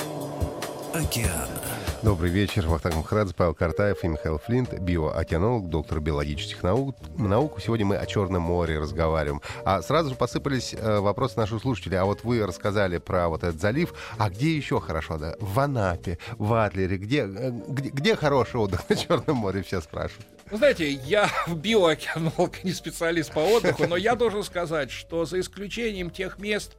океана. 0.95 1.76
Добрый 2.07 2.31
вечер. 2.31 2.69
Вахтанг 2.69 2.95
Махарадзе, 2.95 3.35
Павел 3.35 3.53
Картаев 3.53 4.05
и 4.05 4.07
Михаил 4.07 4.39
Флинт, 4.39 4.73
биоокеанолог, 4.79 5.69
доктор 5.69 5.99
биологических 5.99 6.63
наук. 6.63 6.95
наук. 7.19 7.61
Сегодня 7.61 7.85
мы 7.85 7.97
о 7.97 8.07
Черном 8.07 8.43
море 8.43 8.79
разговариваем. 8.79 9.43
А 9.65 9.83
сразу 9.83 10.11
же 10.11 10.15
посыпались 10.15 10.73
э, 10.73 11.01
вопросы 11.01 11.37
наших 11.37 11.61
слушателей. 11.61 11.99
А 11.99 12.05
вот 12.05 12.23
вы 12.23 12.47
рассказали 12.47 12.99
про 12.99 13.29
вот 13.29 13.43
этот 13.43 13.61
залив. 13.61 13.93
А 14.19 14.31
где 14.31 14.57
еще 14.57 14.81
хорошо? 14.81 15.19
Да? 15.19 15.35
В 15.41 15.59
Анапе, 15.59 16.19
в 16.39 16.55
Адлере. 16.55 16.97
Где, 16.97 17.23
э, 17.23 17.51
где, 17.51 17.89
где 17.89 18.15
хороший 18.15 18.61
отдых 18.61 18.89
на 18.89 18.95
Черном 18.95 19.39
море? 19.39 19.65
Все 19.65 19.81
спрашивают. 19.81 20.29
Вы 20.49 20.59
знаете, 20.59 20.89
я 20.89 21.29
биоокеанолог, 21.49 22.63
не 22.63 22.71
специалист 22.71 23.33
по 23.33 23.41
отдыху, 23.41 23.89
но 23.89 23.97
я 23.97 24.15
должен 24.15 24.45
сказать, 24.45 24.93
что 24.93 25.25
за 25.25 25.41
исключением 25.41 26.11
тех 26.11 26.39
мест, 26.39 26.77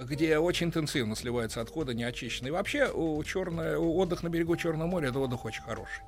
где 0.00 0.38
очень 0.38 0.68
интенсивно 0.68 1.14
сливаются 1.14 1.60
отходы 1.60 1.94
неочищенные. 1.94 2.52
Вообще, 2.52 2.90
у 2.90 3.22
черное, 3.24 3.76
отдых 3.76 4.22
на 4.22 4.28
берегу 4.28 4.56
Черного 4.56 4.88
моря 4.88 5.08
это 5.08 5.18
отдых 5.18 5.44
очень 5.44 5.62
хороший. 5.62 6.02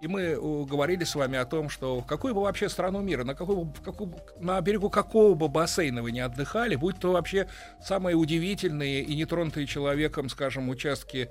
И 0.00 0.06
мы 0.06 0.36
говорили 0.64 1.02
с 1.02 1.14
вами 1.16 1.38
о 1.38 1.44
том, 1.44 1.68
что 1.68 2.00
в 2.00 2.06
какую 2.06 2.34
бы 2.34 2.42
вообще 2.42 2.68
страну 2.68 3.00
мира, 3.00 3.24
на, 3.24 3.34
какой, 3.34 3.64
бы- 3.64 3.72
какую 3.84 4.14
на 4.38 4.60
берегу 4.60 4.90
какого 4.90 5.34
бы 5.34 5.48
бассейна 5.48 6.02
вы 6.02 6.12
не 6.12 6.20
отдыхали, 6.20 6.76
будь 6.76 7.00
то 7.00 7.12
вообще 7.12 7.48
самые 7.82 8.14
удивительные 8.14 9.02
и 9.02 9.16
нетронутые 9.16 9.66
человеком, 9.66 10.28
скажем, 10.28 10.68
участки 10.68 11.30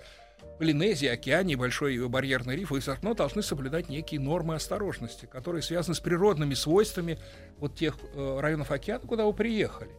Полинезии, 0.60 1.08
океане, 1.08 1.56
большой 1.56 2.08
барьерный 2.10 2.56
риф, 2.56 2.72
вы 2.72 2.80
все 2.80 2.94
равно 2.94 3.14
должны 3.14 3.44
соблюдать 3.44 3.90
некие 3.90 4.20
нормы 4.20 4.56
осторожности, 4.56 5.26
которые 5.26 5.62
связаны 5.62 5.94
с 5.94 6.00
природными 6.00 6.56
свойствами 6.56 7.20
вот 7.58 7.76
тех 7.76 7.96
э, 8.14 8.40
районов 8.40 8.72
океана, 8.72 9.06
куда 9.06 9.26
вы 9.26 9.34
приехали. 9.34 9.92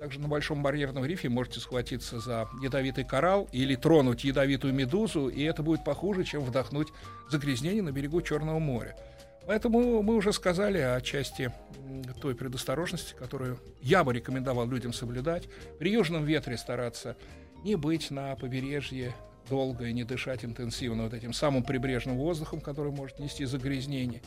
Также 0.00 0.20
на 0.20 0.28
большом 0.28 0.62
барьерном 0.62 1.04
рифе 1.04 1.28
можете 1.28 1.60
схватиться 1.60 2.18
за 2.18 2.48
ядовитый 2.62 3.04
коралл 3.04 3.48
или 3.52 3.74
тронуть 3.74 4.24
ядовитую 4.24 4.74
медузу, 4.74 5.28
и 5.28 5.42
это 5.42 5.62
будет 5.62 5.84
похуже, 5.84 6.24
чем 6.24 6.42
вдохнуть 6.42 6.88
загрязнение 7.30 7.82
на 7.82 7.92
берегу 7.92 8.20
Черного 8.20 8.58
моря. 8.58 8.96
Поэтому 9.46 10.02
мы 10.02 10.14
уже 10.14 10.32
сказали 10.32 10.78
о 10.78 11.00
части 11.00 11.52
той 12.20 12.34
предосторожности, 12.34 13.14
которую 13.14 13.58
я 13.82 14.02
бы 14.02 14.12
рекомендовал 14.12 14.66
людям 14.66 14.92
соблюдать. 14.92 15.48
При 15.78 15.92
южном 15.92 16.24
ветре 16.24 16.56
стараться 16.56 17.16
не 17.62 17.76
быть 17.76 18.10
на 18.10 18.34
побережье 18.36 19.14
долго 19.48 19.86
и 19.86 19.92
не 19.92 20.04
дышать 20.04 20.44
интенсивно 20.44 21.04
вот 21.04 21.12
этим 21.12 21.32
самым 21.32 21.62
прибрежным 21.62 22.16
воздухом, 22.16 22.60
который 22.60 22.92
может 22.92 23.18
нести 23.18 23.44
загрязнение. 23.44 24.22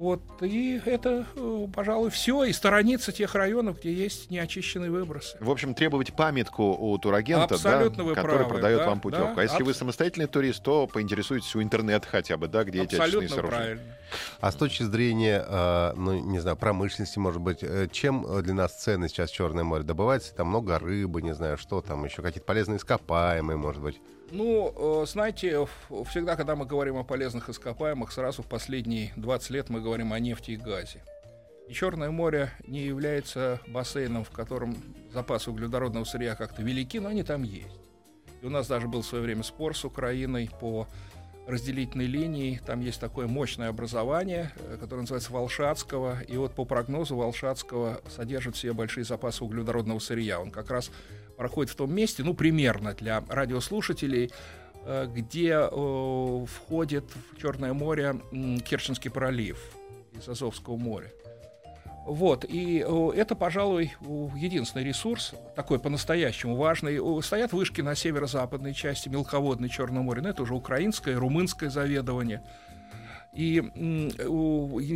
Вот, 0.00 0.22
и 0.40 0.80
это, 0.86 1.26
э, 1.36 1.66
пожалуй, 1.74 2.08
все. 2.08 2.44
И 2.44 2.54
сторониться 2.54 3.12
тех 3.12 3.34
районов, 3.34 3.80
где 3.80 3.92
есть 3.92 4.30
неочищенные 4.30 4.90
выбросы. 4.90 5.36
В 5.40 5.50
общем, 5.50 5.74
требовать 5.74 6.14
памятку 6.14 6.72
у 6.72 6.96
турагента, 6.96 7.56
Абсолютно 7.56 7.98
да, 7.98 8.02
вы 8.04 8.14
который 8.14 8.36
правы, 8.38 8.48
продает 8.48 8.78
да, 8.78 8.86
вам 8.86 9.00
путевку. 9.00 9.34
да, 9.34 9.40
а 9.42 9.42
если 9.42 9.62
вы 9.62 9.72
абс- 9.72 9.78
самостоятельный 9.80 10.26
турист, 10.26 10.62
то 10.62 10.86
поинтересуйтесь 10.86 11.54
у 11.54 11.62
интернета 11.62 12.08
хотя 12.08 12.38
бы, 12.38 12.48
да, 12.48 12.64
где 12.64 12.78
эти 12.78 12.94
очистные 12.94 13.04
Абсолютно 13.04 13.28
сооружения. 13.28 13.60
правильно. 13.76 13.96
А 14.40 14.50
с 14.50 14.54
точки 14.54 14.82
зрения, 14.84 15.44
э, 15.46 15.92
ну, 15.96 16.18
не 16.18 16.38
знаю, 16.38 16.56
промышленности, 16.56 17.18
может 17.18 17.42
быть, 17.42 17.58
э, 17.60 17.86
чем 17.92 18.42
для 18.42 18.54
нас 18.54 18.72
ценно 18.82 19.06
сейчас 19.06 19.28
Черное 19.30 19.64
море? 19.64 19.84
Добывается 19.84 20.34
там 20.34 20.46
много 20.46 20.78
рыбы, 20.78 21.20
не 21.20 21.34
знаю, 21.34 21.58
что 21.58 21.82
там, 21.82 22.06
еще 22.06 22.22
какие-то 22.22 22.46
полезные 22.46 22.78
ископаемые, 22.78 23.58
может 23.58 23.82
быть. 23.82 24.00
Ну, 24.30 25.02
э, 25.02 25.06
знаете, 25.06 25.66
всегда, 26.08 26.36
когда 26.36 26.54
мы 26.54 26.64
говорим 26.64 26.96
о 26.96 27.04
полезных 27.04 27.48
ископаемых, 27.48 28.12
сразу 28.12 28.42
в 28.42 28.46
последние 28.46 29.12
20 29.16 29.50
лет 29.50 29.68
мы 29.68 29.80
говорим 29.80 30.12
о 30.12 30.20
нефти 30.20 30.52
и 30.52 30.56
газе. 30.56 31.02
И 31.68 31.72
Черное 31.72 32.10
море 32.10 32.50
не 32.66 32.82
является 32.82 33.60
бассейном, 33.68 34.24
в 34.24 34.30
котором 34.30 34.76
запасы 35.12 35.50
углеводородного 35.50 36.04
сырья 36.04 36.34
как-то 36.36 36.62
велики, 36.62 36.98
но 36.98 37.08
они 37.08 37.22
там 37.22 37.42
есть. 37.42 37.80
И 38.42 38.46
у 38.46 38.50
нас 38.50 38.68
даже 38.68 38.88
был 38.88 39.02
в 39.02 39.06
свое 39.06 39.24
время 39.24 39.42
спор 39.42 39.76
с 39.76 39.84
Украиной 39.84 40.50
по 40.60 40.86
разделительной 41.48 42.06
линии. 42.06 42.60
Там 42.64 42.80
есть 42.80 43.00
такое 43.00 43.26
мощное 43.26 43.68
образование, 43.68 44.52
э, 44.56 44.76
которое 44.80 45.02
называется 45.02 45.32
Волшатского. 45.32 46.22
И 46.22 46.36
вот 46.36 46.54
по 46.54 46.64
прогнозу 46.64 47.16
Волшатского 47.16 48.00
содержит 48.08 48.54
в 48.54 48.58
себе 48.58 48.72
большие 48.72 49.04
запасы 49.04 49.44
углеводородного 49.44 49.98
сырья. 49.98 50.40
Он 50.40 50.50
как 50.50 50.70
раз 50.70 50.90
проходит 51.40 51.72
в 51.72 51.74
том 51.74 51.90
месте, 51.94 52.22
ну, 52.22 52.34
примерно 52.34 52.92
для 52.92 53.24
радиослушателей, 53.26 54.30
э, 54.84 55.06
где 55.10 55.52
э, 55.52 56.46
входит 56.46 57.04
в 57.32 57.40
Черное 57.40 57.72
море 57.72 58.16
Керченский 58.68 59.10
пролив 59.10 59.58
из 60.12 60.28
Азовского 60.28 60.76
моря. 60.76 61.10
Вот, 62.06 62.44
и 62.44 62.84
э, 62.86 63.10
это, 63.16 63.34
пожалуй, 63.36 63.94
единственный 64.36 64.84
ресурс, 64.84 65.32
такой 65.56 65.78
по-настоящему 65.78 66.56
важный. 66.56 67.00
Стоят 67.22 67.54
вышки 67.54 67.80
на 67.80 67.94
северо-западной 67.94 68.74
части 68.74 69.08
мелководной 69.08 69.70
Черного 69.70 70.02
моря, 70.02 70.20
но 70.20 70.28
это 70.28 70.42
уже 70.42 70.52
украинское, 70.54 71.18
румынское 71.18 71.70
заведование. 71.70 72.42
И 73.34 73.64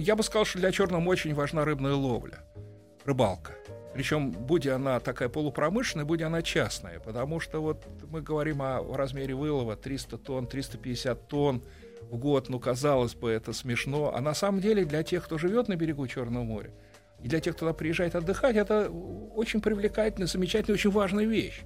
я 0.03 0.15
бы 0.15 0.23
сказал, 0.23 0.45
что 0.45 0.59
для 0.59 0.73
Черного 0.73 1.01
моря 1.01 1.17
очень 1.17 1.35
важна 1.35 1.65
рыбная 1.65 1.95
ловля, 1.95 2.41
рыбалка. 3.07 3.53
Причем, 3.95 4.33
будь 4.33 4.67
она 4.67 4.99
такая 4.99 5.29
полупромышленная, 5.29 6.05
будь 6.05 6.21
она 6.21 6.43
частная, 6.43 6.99
потому 6.99 7.39
что 7.39 7.61
вот 7.63 7.87
мы 8.11 8.23
говорим 8.23 8.61
о 8.61 8.97
размере 8.97 9.35
вылова 9.35 9.77
300 9.77 10.19
тонн, 10.19 10.47
350 10.49 11.29
тонн 11.29 11.63
в 12.11 12.17
год, 12.19 12.49
ну, 12.49 12.59
казалось 12.59 13.15
бы, 13.15 13.31
это 13.31 13.53
смешно, 13.53 14.13
а 14.13 14.21
на 14.21 14.35
самом 14.35 14.61
деле 14.61 14.85
для 14.85 15.05
тех, 15.05 15.25
кто 15.25 15.39
живет 15.39 15.69
на 15.69 15.77
берегу 15.77 16.09
Черного 16.09 16.43
моря, 16.43 16.71
и 17.23 17.29
для 17.29 17.39
тех, 17.39 17.55
кто 17.55 17.67
туда 17.67 17.73
приезжает 17.73 18.17
отдыхать, 18.17 18.57
это 18.57 18.91
очень 18.91 19.61
привлекательная, 19.61 20.27
замечательная, 20.27 20.75
очень 20.75 20.91
важная 20.91 21.25
вещь. 21.25 21.63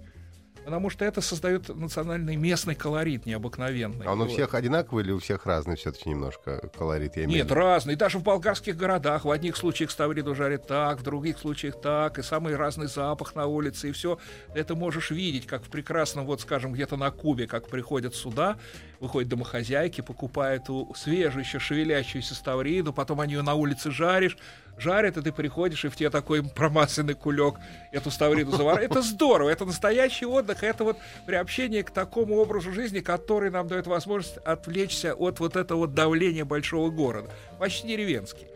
Потому 0.68 0.90
что 0.90 1.06
это 1.06 1.22
создает 1.22 1.74
национальный 1.74 2.36
местный 2.36 2.74
колорит 2.74 3.24
необыкновенный. 3.24 4.04
А 4.04 4.12
он 4.12 4.20
у 4.20 4.24
Вот. 4.24 4.32
всех 4.32 4.52
одинаковый 4.52 5.02
или 5.02 5.12
у 5.12 5.18
всех 5.18 5.46
разный 5.46 5.76
все-таки 5.76 6.10
немножко 6.10 6.68
колорит? 6.76 7.16
Я 7.16 7.24
имею 7.24 7.38
Нет, 7.38 7.46
в 7.46 7.50
виду? 7.50 7.60
разные. 7.60 7.96
Даже 7.96 8.18
в 8.18 8.22
болгарских 8.22 8.76
городах. 8.76 9.24
В 9.24 9.30
одних 9.30 9.56
случаях 9.56 9.90
ставриду 9.90 10.34
жарят 10.34 10.66
так, 10.66 11.00
в 11.00 11.02
других 11.02 11.38
случаях 11.38 11.80
так. 11.80 12.18
И 12.18 12.22
самый 12.22 12.54
разный 12.54 12.86
запах 12.86 13.34
на 13.34 13.46
улице. 13.46 13.88
И 13.88 13.92
все 13.92 14.18
это 14.54 14.74
можешь 14.74 15.10
видеть, 15.10 15.46
как 15.46 15.64
в 15.64 15.70
прекрасном, 15.70 16.26
вот 16.26 16.42
скажем, 16.42 16.74
где-то 16.74 16.98
на 16.98 17.10
Кубе, 17.10 17.46
как 17.46 17.68
приходят 17.68 18.14
сюда, 18.14 18.58
выходят 19.00 19.30
домохозяйки, 19.30 20.02
покупают 20.02 20.68
у 20.68 20.92
свежую 20.94 21.44
еще 21.44 21.58
шевелящуюся 21.58 22.34
ставриду, 22.34 22.92
потом 22.92 23.20
они 23.22 23.32
ее 23.32 23.42
на 23.42 23.54
улице 23.54 23.90
жаришь, 23.90 24.36
жарят, 24.80 25.16
и 25.16 25.22
ты 25.22 25.32
приходишь, 25.32 25.84
и 25.84 25.88
в 25.88 25.96
тебе 25.96 26.10
такой 26.10 26.42
промасленный 26.42 27.14
кулек 27.14 27.56
эту 27.92 28.10
ставриду 28.10 28.52
заворачивает. 28.52 28.90
Это 28.90 29.02
здорово, 29.02 29.48
это 29.50 29.64
настоящий 29.64 30.26
отдых, 30.26 30.62
это 30.62 30.84
вот 30.84 30.98
приобщение 31.26 31.82
к 31.82 31.90
такому 31.90 32.36
образу 32.36 32.72
жизни, 32.72 33.00
который 33.00 33.50
нам 33.50 33.68
дает 33.68 33.86
возможность 33.86 34.38
отвлечься 34.38 35.14
от 35.14 35.40
вот 35.40 35.56
этого 35.56 35.86
давления 35.86 36.44
большого 36.44 36.90
города. 36.90 37.30
Почти 37.58 37.88
деревенский. 37.88 38.46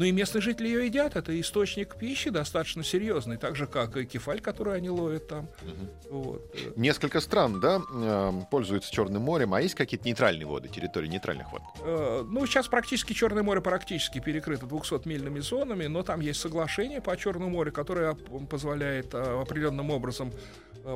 Ну 0.00 0.06
и 0.06 0.12
местные 0.12 0.40
жители 0.40 0.66
ее 0.66 0.86
едят, 0.86 1.14
это 1.14 1.38
источник 1.38 1.94
пищи 1.94 2.30
достаточно 2.30 2.82
серьезный, 2.82 3.36
так 3.36 3.54
же, 3.54 3.66
как 3.66 3.98
и 3.98 4.06
кефаль, 4.06 4.40
который 4.40 4.74
они 4.78 4.88
ловят 4.88 5.28
там. 5.28 5.46
Вот. 6.08 6.50
э. 6.54 6.72
Несколько 6.74 7.20
стран, 7.20 7.60
да, 7.60 7.82
э, 7.92 8.32
пользуются 8.50 8.90
Черным 8.90 9.20
морем, 9.20 9.52
а 9.52 9.60
есть 9.60 9.74
какие-то 9.74 10.06
нейтральные 10.06 10.46
воды, 10.46 10.68
территории 10.68 11.06
нейтральных 11.06 11.52
вод? 11.52 11.60
Э, 11.82 12.24
Ну, 12.26 12.46
сейчас 12.46 12.66
практически 12.66 13.12
Черное 13.12 13.42
море 13.42 13.60
практически 13.60 14.20
перекрыто 14.20 14.64
200-мильными 14.64 15.40
зонами, 15.40 15.84
но 15.84 16.02
там 16.02 16.20
есть 16.20 16.40
соглашение 16.40 17.02
по 17.02 17.14
Черному 17.14 17.50
морю, 17.50 17.70
которое 17.70 18.14
позволяет 18.48 19.12
э, 19.12 19.18
определенным 19.18 19.90
образом 19.90 20.32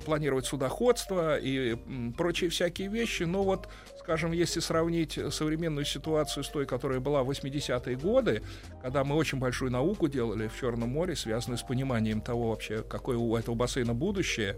планировать 0.05 0.47
судоходство 0.47 1.39
и 1.39 1.77
прочие 2.17 2.51
всякие 2.51 2.89
вещи. 2.89 3.25
Но 3.25 3.43
вот, 3.43 3.69
скажем, 3.99 4.33
если 4.33 4.61
сравнить 4.61 5.19
современную 5.31 5.85
ситуацию 5.85 6.45
с 6.45 6.49
той, 6.49 6.67
которая 6.67 7.01
была 7.01 7.23
в 7.23 7.31
80-е 7.31 7.97
годы, 7.97 8.43
когда 8.83 9.05
мы 9.05 9.17
очень 9.17 9.39
большую 9.39 9.71
науку 9.71 10.09
делали 10.09 10.49
в 10.49 10.59
Черном 10.59 10.91
море, 10.91 11.17
связанную 11.17 11.59
с 11.59 11.63
пониманием 11.63 12.21
того 12.21 12.51
вообще, 12.51 12.83
какое 12.83 13.17
у 13.17 13.37
этого 13.37 13.55
бассейна 13.55 13.95
будущее, 13.95 14.57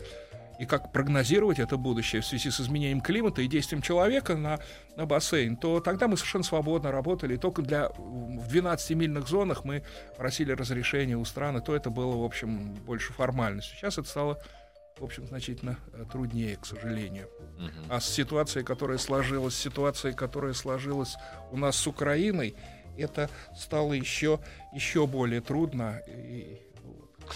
и 0.59 0.65
как 0.65 0.93
прогнозировать 0.93 1.59
это 1.59 1.77
будущее 1.77 2.23
в 2.23 2.27
связи 2.27 2.51
с 2.51 2.61
изменением 2.61 3.01
климата 3.01 3.43
и 3.43 3.47
действием 3.47 3.83
человека 3.83 4.37
на, 4.37 4.59
на 4.97 5.07
бассейн, 5.07 5.57
то 5.57 5.81
тогда 5.81 6.09
мы 6.09 6.17
совершенно 6.17 6.45
свободно 6.45 6.91
работали. 6.91 7.35
И 7.35 7.39
только 7.39 7.63
для 7.63 7.91
в 7.91 8.49
12-мильных 8.49 9.27
зонах 9.29 9.65
мы 9.65 9.83
просили 10.17 10.53
разрешения 10.53 11.17
у 11.17 11.25
страны, 11.25 11.61
то 11.61 11.77
это 11.77 11.91
было, 11.91 12.17
в 12.17 12.25
общем, 12.25 12.75
больше 12.87 13.13
формальностью. 13.13 13.77
Сейчас 13.77 13.99
это 13.99 14.09
стало 14.09 14.39
в 14.99 15.05
общем, 15.05 15.27
значительно 15.27 15.79
э, 15.93 16.05
труднее, 16.11 16.57
к 16.57 16.65
сожалению. 16.65 17.29
Uh-huh. 17.59 17.87
А 17.91 18.01
с 18.01 18.09
ситуацией, 18.09 18.65
которая 18.65 18.99
сложилась, 18.99 19.55
ситуацией, 19.55 20.15
которая 20.15 20.55
сложилась 20.55 21.17
у 21.51 21.57
нас 21.57 21.77
с 21.77 21.87
Украиной, 21.87 22.55
это 22.97 23.29
стало 23.55 23.93
еще, 23.93 24.41
еще 24.73 25.07
более 25.07 25.43
трудно. 25.43 26.01
И, 26.09 26.61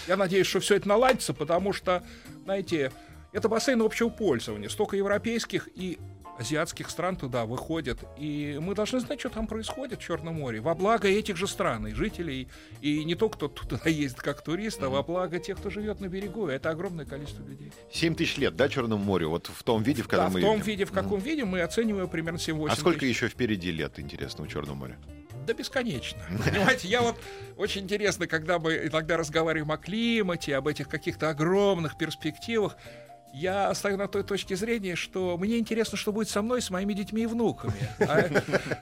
я 0.07 0.17
надеюсь, 0.17 0.47
что 0.47 0.59
все 0.59 0.77
это 0.77 0.87
наладится, 0.87 1.33
потому 1.33 1.73
что, 1.73 2.03
знаете, 2.45 2.91
это 3.31 3.47
бассейн 3.47 3.81
общего 3.81 4.09
пользования. 4.09 4.69
Столько 4.69 4.97
европейских 4.97 5.69
и 5.75 5.99
азиатских 6.41 6.89
стран 6.89 7.15
туда 7.15 7.45
выходят. 7.45 7.99
И 8.17 8.59
мы 8.61 8.75
должны 8.75 8.99
знать, 8.99 9.19
что 9.19 9.29
там 9.29 9.47
происходит 9.47 9.99
в 9.99 10.03
Черном 10.03 10.35
море. 10.35 10.59
Во 10.59 10.75
благо 10.75 11.07
этих 11.07 11.37
же 11.37 11.47
стран 11.47 11.87
и 11.87 11.93
жителей. 11.93 12.47
И 12.81 13.03
не 13.03 13.15
только 13.15 13.37
кто 13.37 13.47
туда 13.47 13.89
ездит 13.89 14.21
как 14.21 14.43
турист, 14.43 14.83
а 14.83 14.89
во 14.89 15.03
благо 15.03 15.39
тех, 15.39 15.57
кто 15.57 15.69
живет 15.69 16.01
на 16.01 16.07
берегу. 16.07 16.47
Это 16.47 16.69
огромное 16.69 17.05
количество 17.05 17.43
людей. 17.43 17.71
7 17.91 18.15
тысяч 18.15 18.37
лет, 18.37 18.55
да, 18.55 18.67
Черному 18.67 19.03
морю? 19.03 19.29
Вот 19.29 19.47
в 19.47 19.63
том 19.63 19.83
виде, 19.83 20.03
в 20.03 20.07
котором 20.07 20.33
да, 20.33 20.33
мы 20.33 20.39
в 20.39 20.43
том 20.43 20.55
видим. 20.57 20.65
виде, 20.67 20.85
в 20.85 20.91
каком 20.91 21.19
mm. 21.19 21.23
виде 21.23 21.45
мы 21.45 21.61
оцениваем 21.61 22.09
примерно 22.09 22.37
7-8 22.37 22.67
А 22.69 22.75
сколько 22.75 22.99
тысяч. 22.99 23.15
еще 23.15 23.27
впереди 23.29 23.71
лет, 23.71 23.99
интересно, 23.99 24.43
у 24.43 24.47
Черного 24.47 24.75
моря? 24.75 24.97
Да 25.45 25.53
бесконечно. 25.53 26.19
Понимаете, 26.45 26.87
я 26.87 27.01
вот 27.01 27.15
очень 27.57 27.83
интересно, 27.83 28.27
когда 28.27 28.59
мы 28.59 28.87
иногда 28.87 29.17
разговариваем 29.17 29.71
о 29.71 29.77
климате, 29.77 30.55
об 30.55 30.67
этих 30.67 30.87
каких-то 30.87 31.29
огромных 31.29 31.97
перспективах, 31.97 32.77
я 33.33 33.73
стою 33.73 33.97
на 33.97 34.07
той 34.07 34.23
точке 34.23 34.55
зрения, 34.55 34.95
что 34.95 35.37
мне 35.37 35.57
интересно, 35.57 35.97
что 35.97 36.11
будет 36.11 36.29
со 36.29 36.41
мной, 36.41 36.61
с 36.61 36.69
моими 36.69 36.93
детьми 36.93 37.23
и 37.23 37.25
внуками. 37.25 37.73
А, 37.99 38.29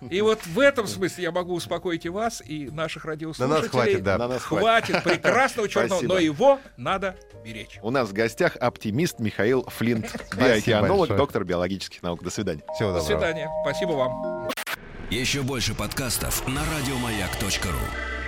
и 0.10 0.22
вот 0.22 0.46
в 0.46 0.60
этом 0.60 0.88
смысле 0.88 1.24
я 1.26 1.32
могу 1.32 1.54
успокоить 1.54 2.06
и 2.06 2.10
вас, 2.10 2.42
и 2.46 2.70
наших 2.70 3.06
радиослушателей. 3.06 3.50
На 3.50 3.62
нас 3.62 3.70
хватит, 3.70 4.04
да. 4.04 4.18
На 4.18 4.28
нас 4.28 4.42
хватит 4.44 5.04
прекрасного 5.04 5.70
черного, 5.70 6.00
Спасибо. 6.00 6.14
но 6.14 6.20
его 6.20 6.60
надо 6.78 7.16
беречь. 7.44 7.80
У 7.82 7.92
нас 7.92 8.10
в 8.10 8.14
гостях 8.14 8.56
оптимист 8.60 9.20
Михаил 9.20 9.64
Флинт, 9.70 10.16
большое. 10.36 11.18
доктор 11.18 11.44
биологических 11.44 12.02
наук. 12.04 12.24
До 12.24 12.30
свидания. 12.30 12.62
Всего 12.76 12.92
До 12.92 13.00
доброго. 13.00 13.20
свидания. 13.20 13.50
Спасибо 13.64 13.92
вам. 13.92 14.50
Еще 15.10 15.42
больше 15.42 15.74
подкастов 15.74 16.48
на 16.48 16.62
радиомаяк.ру. 16.62 18.19